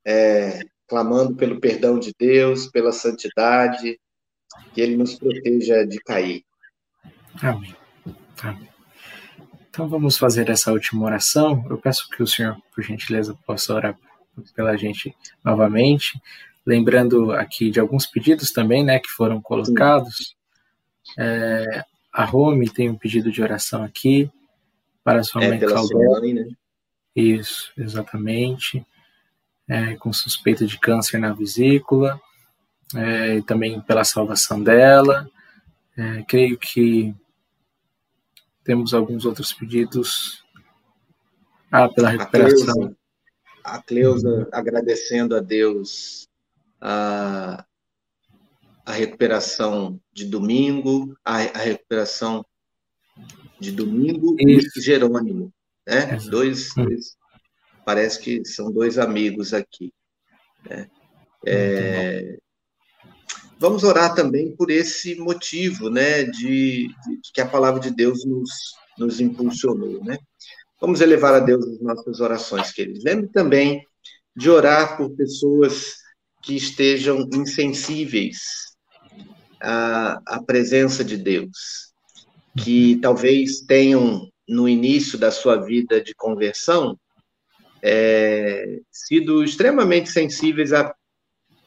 é, 0.05 0.59
clamando 0.87 1.35
pelo 1.35 1.59
perdão 1.59 1.99
de 1.99 2.13
Deus, 2.17 2.67
pela 2.67 2.91
santidade, 2.91 3.99
que 4.73 4.81
Ele 4.81 4.95
nos 4.95 5.15
proteja 5.15 5.85
de 5.85 5.99
cair. 5.99 6.43
Amém. 7.41 7.75
Amém. 8.41 8.69
Então 9.69 9.87
vamos 9.87 10.17
fazer 10.17 10.49
essa 10.49 10.71
última 10.71 11.05
oração. 11.05 11.65
Eu 11.69 11.77
peço 11.77 12.07
que 12.09 12.21
o 12.21 12.27
Senhor, 12.27 12.57
por 12.73 12.83
gentileza, 12.83 13.37
possa 13.45 13.73
orar 13.73 13.97
pela 14.55 14.75
gente 14.77 15.15
novamente, 15.43 16.19
lembrando 16.69 17.31
aqui 17.31 17.71
de 17.71 17.79
alguns 17.79 18.05
pedidos 18.05 18.51
também, 18.51 18.83
né, 18.83 18.99
que 18.99 19.09
foram 19.09 19.41
colocados. 19.41 20.35
É, 21.17 21.83
a 22.13 22.23
Rome 22.23 22.69
tem 22.69 22.89
um 22.89 22.95
pedido 22.95 23.31
de 23.31 23.41
oração 23.41 23.83
aqui 23.83 24.29
para 25.03 25.23
sua 25.23 25.43
é, 25.43 25.49
mãe 25.49 25.59
Claudete. 25.59 26.33
Né? 26.33 26.47
Isso, 27.15 27.71
exatamente 27.77 28.85
é, 29.69 29.95
com 29.95 30.11
suspeita 30.11 30.65
de 30.65 30.79
câncer 30.79 31.19
na 31.19 31.31
vesícula, 31.31 32.19
é, 32.95 33.35
e 33.35 33.41
também 33.43 33.79
pela 33.81 34.03
salvação 34.03 34.61
dela. 34.61 35.29
É, 35.95 36.23
creio 36.23 36.57
que 36.57 37.13
temos 38.63 38.93
alguns 38.93 39.25
outros 39.25 39.53
pedidos. 39.53 40.43
Ah, 41.71 41.87
pela 41.87 42.09
recuperação. 42.09 42.95
A 43.63 43.79
Cleusa, 43.79 44.23
a 44.23 44.33
Cleusa 44.33 44.49
agradecendo 44.51 45.35
a 45.35 45.39
Deus 45.39 46.27
a, 46.81 47.65
a 48.85 48.91
recuperação 48.91 49.99
de 50.11 50.25
domingo, 50.25 51.15
a, 51.23 51.37
a 51.37 51.59
recuperação 51.59 52.45
de 53.59 53.71
domingo 53.71 54.35
Isso. 54.39 54.79
e 54.79 54.81
Jerônimo, 54.81 55.53
né? 55.87 56.17
Dois, 56.29 56.73
dois 56.75 57.17
parece 57.85 58.19
que 58.19 58.45
são 58.45 58.71
dois 58.71 58.97
amigos 58.97 59.53
aqui. 59.53 59.91
Né? 60.69 60.87
É, 61.45 62.37
vamos 63.57 63.83
orar 63.83 64.13
também 64.13 64.55
por 64.55 64.69
esse 64.69 65.15
motivo, 65.15 65.89
né, 65.89 66.23
de, 66.23 66.87
de, 66.87 67.19
que 67.33 67.41
a 67.41 67.47
palavra 67.47 67.79
de 67.79 67.91
Deus 67.91 68.23
nos, 68.25 68.49
nos 68.97 69.19
impulsionou, 69.19 70.03
né? 70.03 70.17
Vamos 70.79 71.01
elevar 71.01 71.33
a 71.33 71.39
Deus 71.39 71.65
as 71.67 71.81
nossas 71.81 72.19
orações, 72.21 72.71
queridos. 72.71 73.03
Lembre 73.03 73.27
também 73.27 73.83
de 74.35 74.49
orar 74.49 74.95
por 74.95 75.09
pessoas 75.15 75.95
que 76.41 76.55
estejam 76.55 77.27
insensíveis 77.33 78.75
à, 79.61 80.21
à 80.25 80.43
presença 80.43 81.03
de 81.03 81.17
Deus, 81.17 81.91
que 82.57 82.97
talvez 83.01 83.61
tenham 83.61 84.29
no 84.47 84.67
início 84.67 85.17
da 85.17 85.31
sua 85.31 85.57
vida 85.57 86.01
de 86.01 86.13
conversão 86.15 86.97
é, 87.81 88.79
sido 88.91 89.43
extremamente 89.43 90.09
sensíveis 90.09 90.73
a 90.73 90.93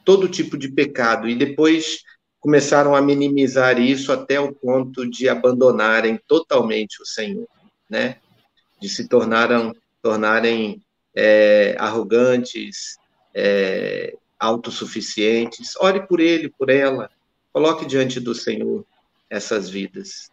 todo 0.04 0.28
tipo 0.28 0.58
de 0.58 0.70
pecado 0.70 1.28
e 1.28 1.34
depois 1.34 2.00
começaram 2.40 2.94
a 2.94 3.00
minimizar 3.00 3.80
isso 3.80 4.12
até 4.12 4.40
o 4.40 4.52
ponto 4.52 5.08
de 5.08 5.28
abandonarem 5.28 6.18
totalmente 6.26 7.00
o 7.00 7.06
Senhor, 7.06 7.46
né? 7.88 8.16
De 8.80 8.88
se 8.88 9.08
tornaram, 9.08 9.72
tornarem 10.02 10.82
é, 11.14 11.76
arrogantes, 11.78 12.96
é, 13.32 14.16
autossuficientes. 14.42 15.76
Ore 15.76 16.04
por 16.06 16.18
ele, 16.18 16.50
por 16.50 16.68
ela. 16.68 17.08
Coloque 17.52 17.86
diante 17.86 18.18
do 18.18 18.34
Senhor 18.34 18.84
essas 19.30 19.70
vidas. 19.70 20.32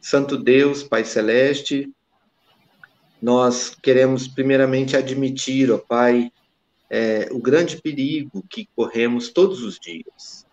Santo 0.00 0.36
Deus, 0.36 0.82
Pai 0.82 1.04
Celeste, 1.04 1.90
nós 3.20 3.74
queremos 3.74 4.28
primeiramente 4.28 4.96
admitir, 4.96 5.72
ó 5.72 5.78
Pai, 5.78 6.30
é, 6.90 7.28
o 7.32 7.40
grande 7.40 7.80
perigo 7.80 8.44
que 8.48 8.68
corremos 8.76 9.30
todos 9.30 9.62
os 9.62 9.80
dias, 9.80 10.46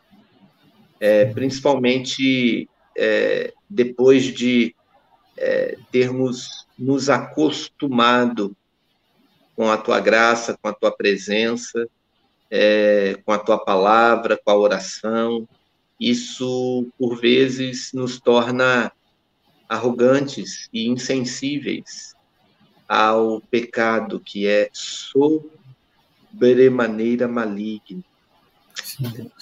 é, 1.00 1.26
principalmente 1.26 2.68
é, 2.98 3.54
depois 3.70 4.24
de 4.24 4.74
é, 5.38 5.78
termos 5.92 6.66
nos 6.80 7.10
acostumado 7.10 8.56
com 9.56 9.70
a 9.70 9.78
tua 9.78 10.00
graça, 10.00 10.58
com 10.60 10.70
a 10.70 10.74
tua 10.74 10.92
presença, 10.92 11.88
é, 12.56 13.16
com 13.26 13.32
a 13.32 13.40
tua 13.40 13.58
palavra, 13.58 14.38
com 14.38 14.52
a 14.52 14.56
oração. 14.56 15.50
Isso, 16.00 16.86
por 17.00 17.20
vezes, 17.20 17.92
nos 17.94 18.22
torna 18.22 18.92
arrogantes 19.68 20.70
e 20.72 20.88
insensíveis 20.88 22.14
ao 22.88 23.42
pecado 23.42 24.20
que 24.20 24.46
é 24.46 24.70
sobremaneira 24.72 27.28
maligno. 27.28 28.04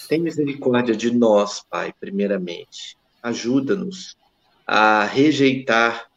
Tem 0.07 0.21
misericórdia 0.21 0.95
de 0.95 1.11
nós, 1.11 1.61
Pai, 1.69 1.93
primeiramente. 1.99 2.95
Ajuda-nos 3.21 4.15
a 4.65 5.03
rejeitar 5.03 6.09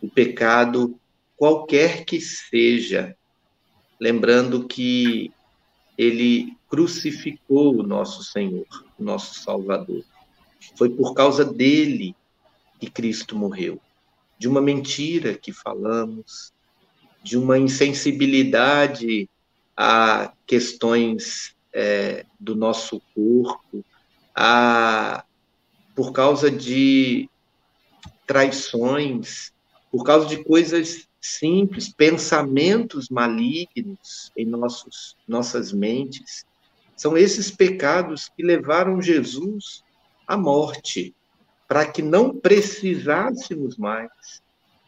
o 0.00 0.08
pecado, 0.08 0.98
qualquer 1.36 2.06
que 2.06 2.22
seja, 2.22 3.14
lembrando 4.00 4.66
que 4.66 5.30
ele 6.02 6.56
crucificou 6.68 7.78
o 7.78 7.82
nosso 7.82 8.24
Senhor, 8.24 8.66
o 8.98 9.04
nosso 9.04 9.40
Salvador. 9.40 10.04
Foi 10.76 10.90
por 10.90 11.14
causa 11.14 11.44
dele 11.44 12.16
que 12.80 12.90
Cristo 12.90 13.36
morreu. 13.36 13.80
De 14.38 14.48
uma 14.48 14.60
mentira 14.60 15.34
que 15.34 15.52
falamos, 15.52 16.52
de 17.22 17.38
uma 17.38 17.58
insensibilidade 17.58 19.28
a 19.76 20.32
questões 20.46 21.54
é, 21.72 22.26
do 22.38 22.56
nosso 22.56 23.00
corpo, 23.14 23.84
a, 24.34 25.24
por 25.94 26.12
causa 26.12 26.50
de 26.50 27.28
traições, 28.26 29.52
por 29.90 30.04
causa 30.04 30.26
de 30.26 30.42
coisas 30.42 31.08
simples, 31.22 31.88
pensamentos 31.88 33.08
malignos 33.08 34.32
em 34.36 34.44
nossos, 34.44 35.16
nossas 35.26 35.72
mentes. 35.72 36.44
São 36.96 37.16
esses 37.16 37.50
pecados 37.50 38.28
que 38.28 38.42
levaram 38.42 39.00
Jesus 39.00 39.84
à 40.26 40.36
morte, 40.36 41.14
para 41.68 41.86
que 41.86 42.02
não 42.02 42.36
precisássemos 42.36 43.78
mais 43.78 44.10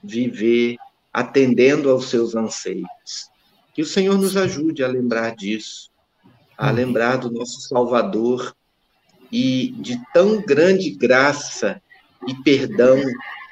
viver 0.03 0.77
atendendo 1.13 1.89
aos 1.89 2.11
seus 2.11 2.35
anseios. 2.35 3.31
Que 3.73 3.83
o 3.83 3.87
Senhor 3.87 4.19
nos 4.19 4.37
ajude 4.37 4.83
a 4.83 4.89
lembrar 4.89 5.37
disso, 5.37 5.91
a 6.59 6.71
lembrar 6.71 7.17
do 7.17 7.31
nosso 7.31 7.61
Salvador 7.61 8.55
e 9.31 9.71
de 9.79 10.01
tão 10.13 10.43
grande 10.43 10.91
graça 10.91 11.81
e 12.27 12.35
perdão 12.43 13.01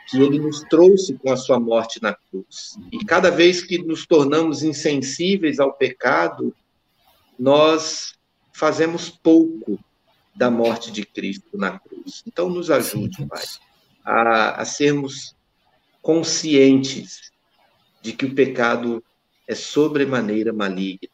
que 0.09 0.21
ele 0.21 0.39
nos 0.39 0.61
trouxe 0.63 1.15
com 1.15 1.31
a 1.31 1.37
sua 1.37 1.59
morte 1.59 2.03
na 2.03 2.15
cruz. 2.15 2.79
E 2.91 3.05
cada 3.05 3.31
vez 3.31 3.63
que 3.63 3.79
nos 3.79 4.07
tornamos 4.07 4.63
insensíveis 4.63 5.59
ao 5.59 5.73
pecado, 5.73 6.55
nós 7.39 8.15
fazemos 8.53 9.09
pouco 9.09 9.79
da 10.35 10.51
morte 10.51 10.91
de 10.91 11.05
Cristo 11.05 11.57
na 11.57 11.79
cruz. 11.79 12.23
Então, 12.27 12.49
nos 12.49 12.71
ajude, 12.71 13.27
Pai, 13.27 13.45
a, 14.05 14.63
a 14.63 14.65
sermos 14.65 15.35
conscientes 16.01 17.33
de 18.01 18.13
que 18.13 18.27
o 18.27 18.35
pecado 18.35 19.03
é 19.47 19.55
sobremaneira 19.55 20.53
maligno. 20.53 21.09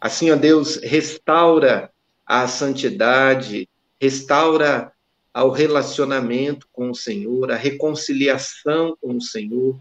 Assim, 0.00 0.30
ó 0.30 0.36
Deus, 0.36 0.76
restaura 0.76 1.90
a 2.26 2.48
santidade, 2.48 3.68
restaura 4.00 4.92
ao 5.34 5.50
relacionamento 5.50 6.68
com 6.72 6.90
o 6.90 6.94
Senhor, 6.94 7.50
a 7.50 7.56
reconciliação 7.56 8.96
com 9.00 9.16
o 9.16 9.20
Senhor, 9.20 9.76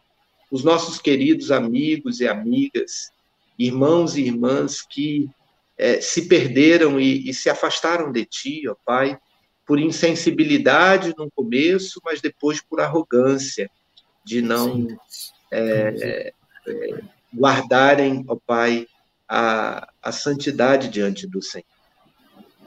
os 0.52 0.64
nossos 0.64 1.00
queridos 1.00 1.52
amigos 1.52 2.20
e 2.20 2.28
amigas, 2.28 3.12
irmãos 3.58 4.18
e 4.18 4.24
irmãs 4.24 4.82
que 4.82 5.30
é, 5.78 6.02
se 6.02 6.28
perderam 6.28 7.00
e, 7.00 7.30
e 7.30 7.34
se 7.36 7.52
afastaram 7.52 8.12
de 8.12 8.26
Ti, 8.26 8.68
ó 8.68 8.76
Pai, 8.84 9.20
por 9.66 9.80
insensibilidade 9.80 11.14
no 11.16 11.30
começo, 11.32 12.02
mas 12.04 12.20
depois 12.20 12.60
por 12.60 12.82
arrogância, 12.82 13.70
de 14.26 14.42
não 14.42 14.88
é, 15.52 16.34
é, 16.68 17.04
guardarem, 17.36 18.24
ó 18.28 18.36
Pai, 18.36 18.88
a, 19.28 19.88
a 20.02 20.12
santidade 20.12 20.88
diante 20.90 21.28
do 21.28 21.42
Senhor. 21.42 21.66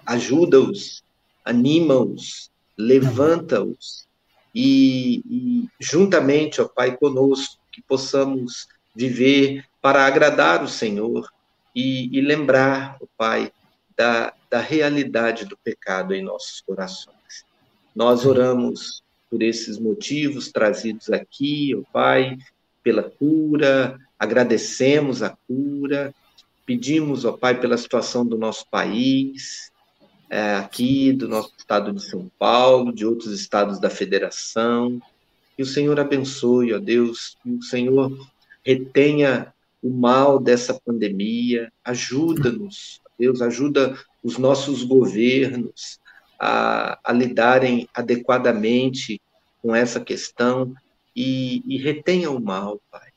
Ajuda-os, 0.04 1.02
anima-os, 1.44 2.50
levanta-os 2.76 4.06
e, 4.54 5.22
e, 5.28 5.68
juntamente, 5.78 6.60
ó 6.60 6.68
Pai, 6.68 6.96
conosco, 6.96 7.58
que 7.70 7.82
possamos 7.82 8.66
viver 8.94 9.64
para 9.82 10.06
agradar 10.06 10.64
o 10.64 10.68
Senhor 10.68 11.30
e, 11.74 12.08
e 12.16 12.20
lembrar, 12.20 12.96
ó 13.00 13.06
Pai, 13.16 13.52
da, 13.96 14.32
da 14.50 14.60
realidade 14.60 15.44
do 15.44 15.56
pecado 15.56 16.14
em 16.14 16.22
nossos 16.22 16.60
corações. 16.60 17.44
Nós 17.94 18.24
oramos 18.24 19.02
por 19.30 19.42
esses 19.42 19.78
motivos 19.78 20.50
trazidos 20.50 21.10
aqui, 21.10 21.74
ó 21.74 21.82
Pai, 21.92 22.38
pela 22.82 23.02
cura, 23.02 23.98
agradecemos 24.18 25.22
a 25.22 25.36
cura, 25.46 26.14
pedimos, 26.64 27.24
ó 27.24 27.32
Pai, 27.32 27.60
pela 27.60 27.76
situação 27.76 28.24
do 28.24 28.38
nosso 28.38 28.66
país, 28.70 29.70
é, 30.28 30.54
aqui, 30.56 31.12
do 31.12 31.28
nosso 31.28 31.52
estado 31.56 31.92
de 31.92 32.02
São 32.02 32.30
Paulo, 32.38 32.92
de 32.92 33.06
outros 33.06 33.32
estados 33.32 33.80
da 33.80 33.90
federação. 33.90 35.00
Que 35.56 35.62
o 35.62 35.66
Senhor 35.66 35.98
abençoe, 35.98 36.74
ó 36.74 36.78
Deus, 36.78 37.36
que 37.42 37.50
o 37.50 37.62
Senhor 37.62 38.12
retenha 38.64 39.52
o 39.82 39.90
mal 39.90 40.40
dessa 40.40 40.74
pandemia, 40.74 41.72
ajuda-nos, 41.84 43.00
Deus, 43.18 43.40
ajuda 43.40 43.96
os 44.22 44.36
nossos 44.36 44.82
governos 44.82 46.00
a, 46.38 46.98
a 47.04 47.12
lidarem 47.12 47.88
adequadamente 47.94 49.20
com 49.62 49.74
essa 49.74 50.00
questão 50.00 50.74
e, 51.14 51.62
e 51.66 51.78
retenha 51.78 52.30
o 52.30 52.40
mal, 52.40 52.80
Pai. 52.90 53.08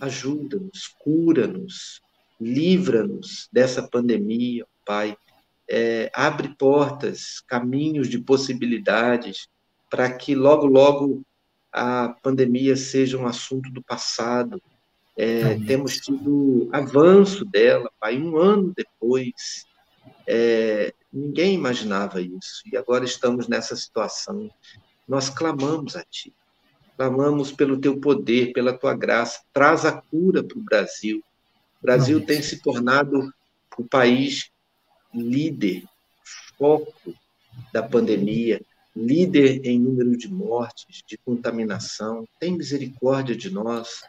Ajuda-nos, 0.00 0.94
cura-nos, 0.98 2.00
livra-nos 2.40 3.48
dessa 3.50 3.82
pandemia, 3.82 4.64
Pai. 4.84 5.16
É, 5.68 6.10
abre 6.14 6.54
portas, 6.56 7.40
caminhos 7.46 8.08
de 8.08 8.18
possibilidades 8.18 9.48
para 9.90 10.12
que 10.12 10.34
logo, 10.34 10.66
logo 10.66 11.22
a 11.72 12.14
pandemia 12.22 12.76
seja 12.76 13.18
um 13.18 13.26
assunto 13.26 13.70
do 13.70 13.82
passado. 13.82 14.60
É, 15.16 15.58
temos 15.66 15.96
tido 15.96 16.68
avanço 16.72 17.44
dela, 17.44 17.90
Pai, 17.98 18.18
um 18.18 18.36
ano 18.36 18.72
depois. 18.76 19.64
É, 20.26 20.92
ninguém 21.12 21.54
imaginava 21.54 22.20
isso 22.20 22.62
e 22.70 22.76
agora 22.76 23.04
estamos 23.04 23.48
nessa 23.48 23.74
situação. 23.76 24.50
Nós 25.06 25.30
clamamos 25.30 25.96
a 25.96 26.02
Ti, 26.02 26.32
clamamos 26.96 27.52
pelo 27.52 27.78
Teu 27.78 27.98
poder, 28.00 28.52
pela 28.52 28.76
Tua 28.76 28.94
graça. 28.94 29.40
Traz 29.52 29.84
a 29.84 29.92
cura 29.92 30.42
para 30.42 30.58
o 30.58 30.64
Brasil. 30.64 31.22
O 31.80 31.82
Brasil 31.82 32.24
tem 32.24 32.42
se 32.42 32.60
tornado 32.60 33.32
o 33.78 33.84
país 33.84 34.50
líder, 35.14 35.84
foco 36.58 37.14
da 37.72 37.82
pandemia, 37.82 38.60
líder 38.94 39.64
em 39.64 39.78
número 39.78 40.16
de 40.16 40.32
mortes, 40.32 41.02
de 41.06 41.18
contaminação. 41.18 42.26
Tem 42.40 42.56
misericórdia 42.56 43.36
de 43.36 43.50
nós. 43.50 44.02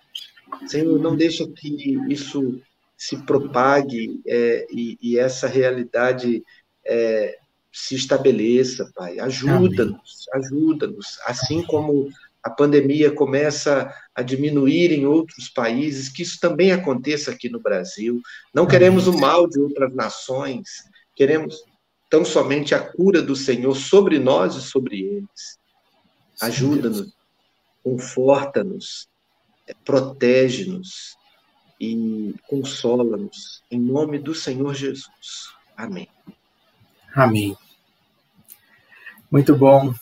Senhor, 0.68 0.98
não 1.00 1.16
deixa 1.16 1.46
que 1.48 1.98
isso 2.10 2.62
se 2.98 3.18
propague 3.18 4.22
é, 4.26 4.66
e, 4.72 4.98
e, 5.02 5.20
essa 5.20 5.48
realidade 5.48 6.44
é, 6.86 7.38
se 7.72 7.96
estabeleça, 7.96 8.92
Pai. 8.96 9.20
Ajuda-nos, 9.20 10.26
ajuda-nos. 10.34 11.20
Assim 11.26 11.62
como 11.64 12.10
a 12.48 12.50
pandemia 12.50 13.12
começa 13.12 13.94
a 14.16 14.22
diminuir 14.22 14.94
em 14.94 15.06
outros 15.06 15.50
países, 15.50 16.08
que 16.08 16.22
isso 16.22 16.40
também 16.40 16.72
aconteça 16.72 17.30
aqui 17.30 17.50
no 17.50 17.60
Brasil. 17.60 18.22
Não 18.54 18.66
queremos 18.66 19.06
o 19.06 19.20
mal 19.20 19.50
de 19.50 19.60
outras 19.60 19.94
nações, 19.94 20.86
queremos 21.14 21.62
tão 22.10 22.24
somente 22.24 22.74
a 22.74 22.80
cura 22.80 23.22
do 23.22 23.36
Senhor 23.36 23.76
sobre 23.76 24.18
nós 24.18 24.56
e 24.56 24.62
sobre 24.62 25.02
eles. 25.02 25.60
Ajuda-nos, 26.40 27.14
conforta-nos, 27.84 29.10
é, 29.68 29.74
protege-nos 29.84 31.18
e 31.82 32.34
consola-nos. 32.48 33.62
Em 33.70 33.80
nome 33.80 34.20
do 34.20 34.34
Senhor 34.34 34.74
Jesus. 34.74 35.52
Amém. 35.76 36.08
Amém. 37.14 37.58
Muito 39.30 39.54
bom 39.54 39.94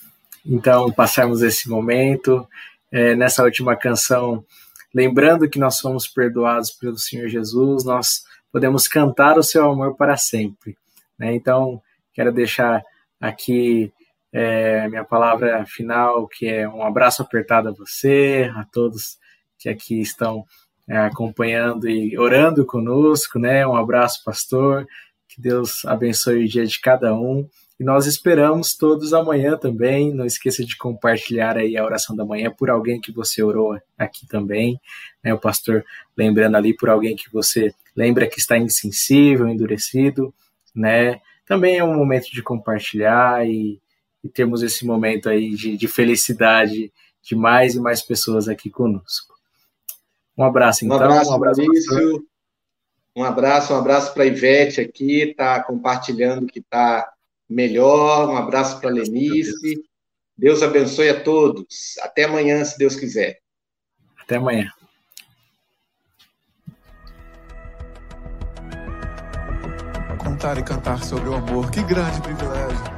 então, 0.45 0.91
passarmos 0.91 1.41
esse 1.41 1.67
momento, 1.69 2.47
é, 2.91 3.15
nessa 3.15 3.43
última 3.43 3.75
canção, 3.75 4.45
lembrando 4.93 5.49
que 5.49 5.59
nós 5.59 5.77
somos 5.77 6.07
perdoados 6.07 6.71
pelo 6.71 6.97
Senhor 6.97 7.27
Jesus, 7.27 7.83
nós 7.83 8.23
podemos 8.51 8.87
cantar 8.87 9.37
o 9.37 9.43
seu 9.43 9.69
amor 9.69 9.95
para 9.95 10.15
sempre. 10.15 10.77
Né? 11.17 11.33
Então, 11.33 11.81
quero 12.13 12.31
deixar 12.31 12.83
aqui 13.19 13.91
é, 14.31 14.87
minha 14.87 15.03
palavra 15.03 15.65
final, 15.65 16.27
que 16.27 16.47
é 16.47 16.67
um 16.67 16.83
abraço 16.83 17.21
apertado 17.21 17.69
a 17.69 17.71
você, 17.71 18.51
a 18.55 18.65
todos 18.65 19.17
que 19.57 19.69
aqui 19.69 20.01
estão 20.01 20.45
é, 20.87 20.97
acompanhando 20.97 21.89
e 21.89 22.17
orando 22.17 22.65
conosco, 22.65 23.39
né? 23.39 23.65
Um 23.65 23.75
abraço, 23.75 24.23
pastor. 24.23 24.85
Que 25.27 25.41
Deus 25.41 25.83
abençoe 25.85 26.45
o 26.45 26.47
dia 26.47 26.65
de 26.65 26.79
cada 26.79 27.15
um. 27.15 27.47
E 27.79 27.83
nós 27.83 28.05
esperamos 28.05 28.75
todos 28.75 29.13
amanhã 29.13 29.57
também. 29.57 30.13
Não 30.13 30.25
esqueça 30.25 30.63
de 30.63 30.77
compartilhar 30.77 31.57
aí 31.57 31.77
a 31.77 31.83
oração 31.83 32.15
da 32.15 32.23
manhã 32.23 32.49
por 32.49 32.69
alguém 32.69 33.01
que 33.01 33.11
você 33.11 33.43
orou 33.43 33.77
aqui 33.97 34.25
também. 34.27 34.79
Né? 35.23 35.33
O 35.33 35.39
pastor 35.39 35.83
lembrando 36.15 36.55
ali 36.55 36.75
por 36.75 36.89
alguém 36.89 37.15
que 37.15 37.31
você 37.31 37.73
lembra 37.95 38.27
que 38.27 38.39
está 38.39 38.57
insensível, 38.57 39.47
endurecido, 39.47 40.33
né? 40.73 41.21
Também 41.45 41.77
é 41.77 41.83
um 41.83 41.95
momento 41.95 42.31
de 42.31 42.41
compartilhar 42.41 43.47
e, 43.47 43.79
e 44.23 44.29
termos 44.29 44.63
esse 44.63 44.85
momento 44.85 45.29
aí 45.29 45.51
de, 45.51 45.77
de, 45.77 45.87
felicidade 45.87 46.91
de 47.21 47.35
mais 47.35 47.75
e 47.75 47.79
mais 47.79 48.01
pessoas 48.01 48.49
aqui 48.49 48.69
conosco. 48.69 49.35
Um 50.37 50.43
abraço, 50.43 50.85
então. 50.85 50.97
Um 50.97 51.01
abraço, 51.01 51.31
um 51.31 51.35
abraço 51.35 51.61
Maurício. 51.61 52.25
Um 53.15 53.23
abraço, 53.23 53.73
um 53.73 53.77
abraço 53.77 54.13
para 54.13 54.23
a 54.23 54.27
Ivete 54.27 54.81
aqui, 54.81 55.21
está 55.21 55.63
compartilhando 55.63 56.47
que 56.47 56.59
está 56.59 57.09
melhor. 57.49 58.29
Um 58.29 58.37
abraço 58.37 58.79
para 58.79 58.89
a 58.89 58.93
Lenice. 58.93 59.83
Deus 60.37 60.61
abençoe 60.61 61.09
a 61.09 61.23
todos. 61.23 61.97
Até 62.01 62.25
amanhã, 62.25 62.63
se 62.65 62.77
Deus 62.77 62.95
quiser. 62.95 63.39
Até 64.21 64.35
amanhã. 64.35 64.69
Contar 70.17 70.57
e 70.57 70.63
cantar 70.63 71.03
sobre 71.03 71.29
o 71.29 71.35
amor, 71.35 71.71
que 71.71 71.81
grande 71.83 72.19
privilégio. 72.21 72.95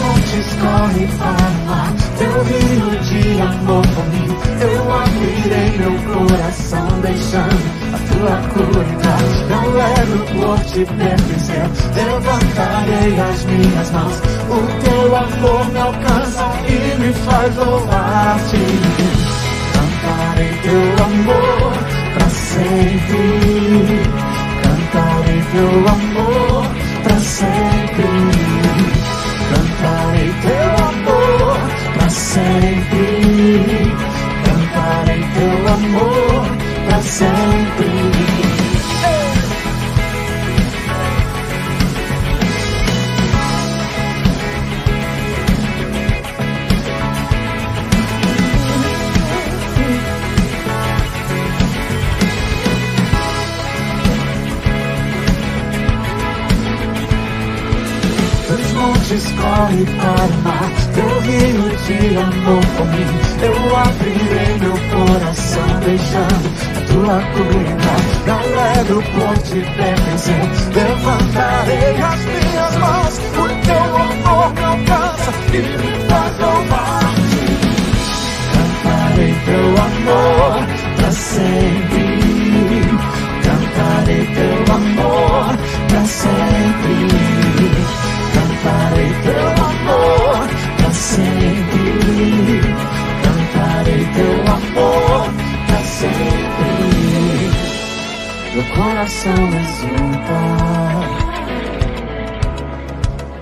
Montes 0.00 0.54
corre 0.60 1.06
para 1.18 1.90
teu 2.18 2.42
rio 2.44 2.90
de 3.00 3.40
amor 3.40 3.82
por 3.94 4.06
mim. 4.06 4.28
Eu 4.60 4.92
abrirei 4.92 5.78
meu 5.78 5.94
coração, 6.26 7.00
deixando 7.00 7.79
a 7.92 7.98
tua 7.98 8.36
cura. 8.52 8.84
Não 9.50 9.64
levo 9.72 10.18
por 10.34 10.58
te 10.64 10.84
pertencer, 10.84 11.66
levantarei 11.94 13.20
as 13.20 13.44
minhas 13.44 13.90
mãos. 13.90 14.16
O 14.48 14.58
teu 14.84 15.16
amor 15.16 15.70
me 15.72 15.80
alcança 15.80 16.44
e 16.68 17.00
me 17.00 17.12
faz 17.12 17.56
louvar-te. 17.56 18.62
Cantarei 19.72 20.52
teu 20.62 21.04
amor 21.04 21.72
para 22.14 22.30
sempre. 22.30 24.00
Cantarei 24.62 25.40
teu 25.52 25.88
amor 25.88 26.29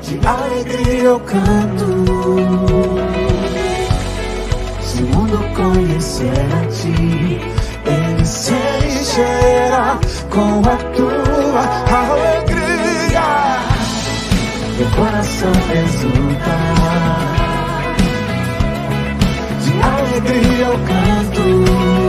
De 0.09 0.19
alegria 0.27 1.03
eu 1.03 1.21
canto. 1.21 1.87
Se 4.81 5.03
o 5.03 5.07
mundo 5.07 5.39
conhecer 5.55 6.31
a 6.31 6.67
ti, 6.71 7.41
ele 7.85 8.25
se 8.25 8.55
encherá 8.55 10.01
com 10.31 10.61
a 10.67 10.77
tua 10.97 11.65
alegria. 11.99 13.27
Meu 14.79 14.91
coração 14.97 15.53
exulta. 15.85 16.57
De 19.63 19.73
alegria 19.83 20.67
eu 20.67 20.79
canto 20.87 22.09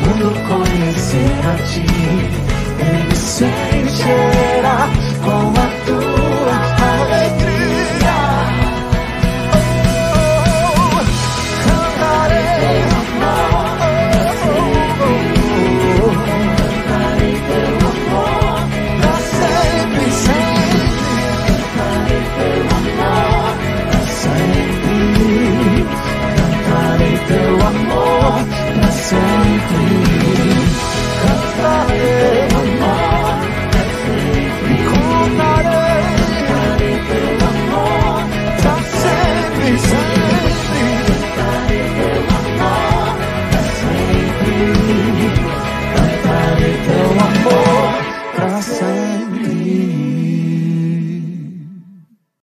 mundo 0.00 0.34
conhecer 0.48 1.32
a 1.46 1.54
ti, 1.64 2.49
se 3.30 3.44
encherá 3.44 4.88
com 5.24 5.52
a 5.54 5.66
tua 5.86 6.56
alegria. 6.90 8.18
Oh, 9.54 10.98
cantarei 11.64 12.80
amor, 13.00 13.78
cantarei 16.66 17.36
teu 17.46 17.74
amor, 17.92 18.58
pra 19.00 19.14
sempre, 19.38 20.06
sempre. 20.26 20.82
Cantarei 21.46 22.22
teu 22.36 22.64
amor, 22.78 23.52
pra 23.90 24.02
sempre. 24.24 25.32
Cantarei 26.36 27.16
teu 27.28 27.54
amor, 27.68 28.34
pra 28.74 28.90
sempre. 28.90 29.86
Cantarei 31.22 32.39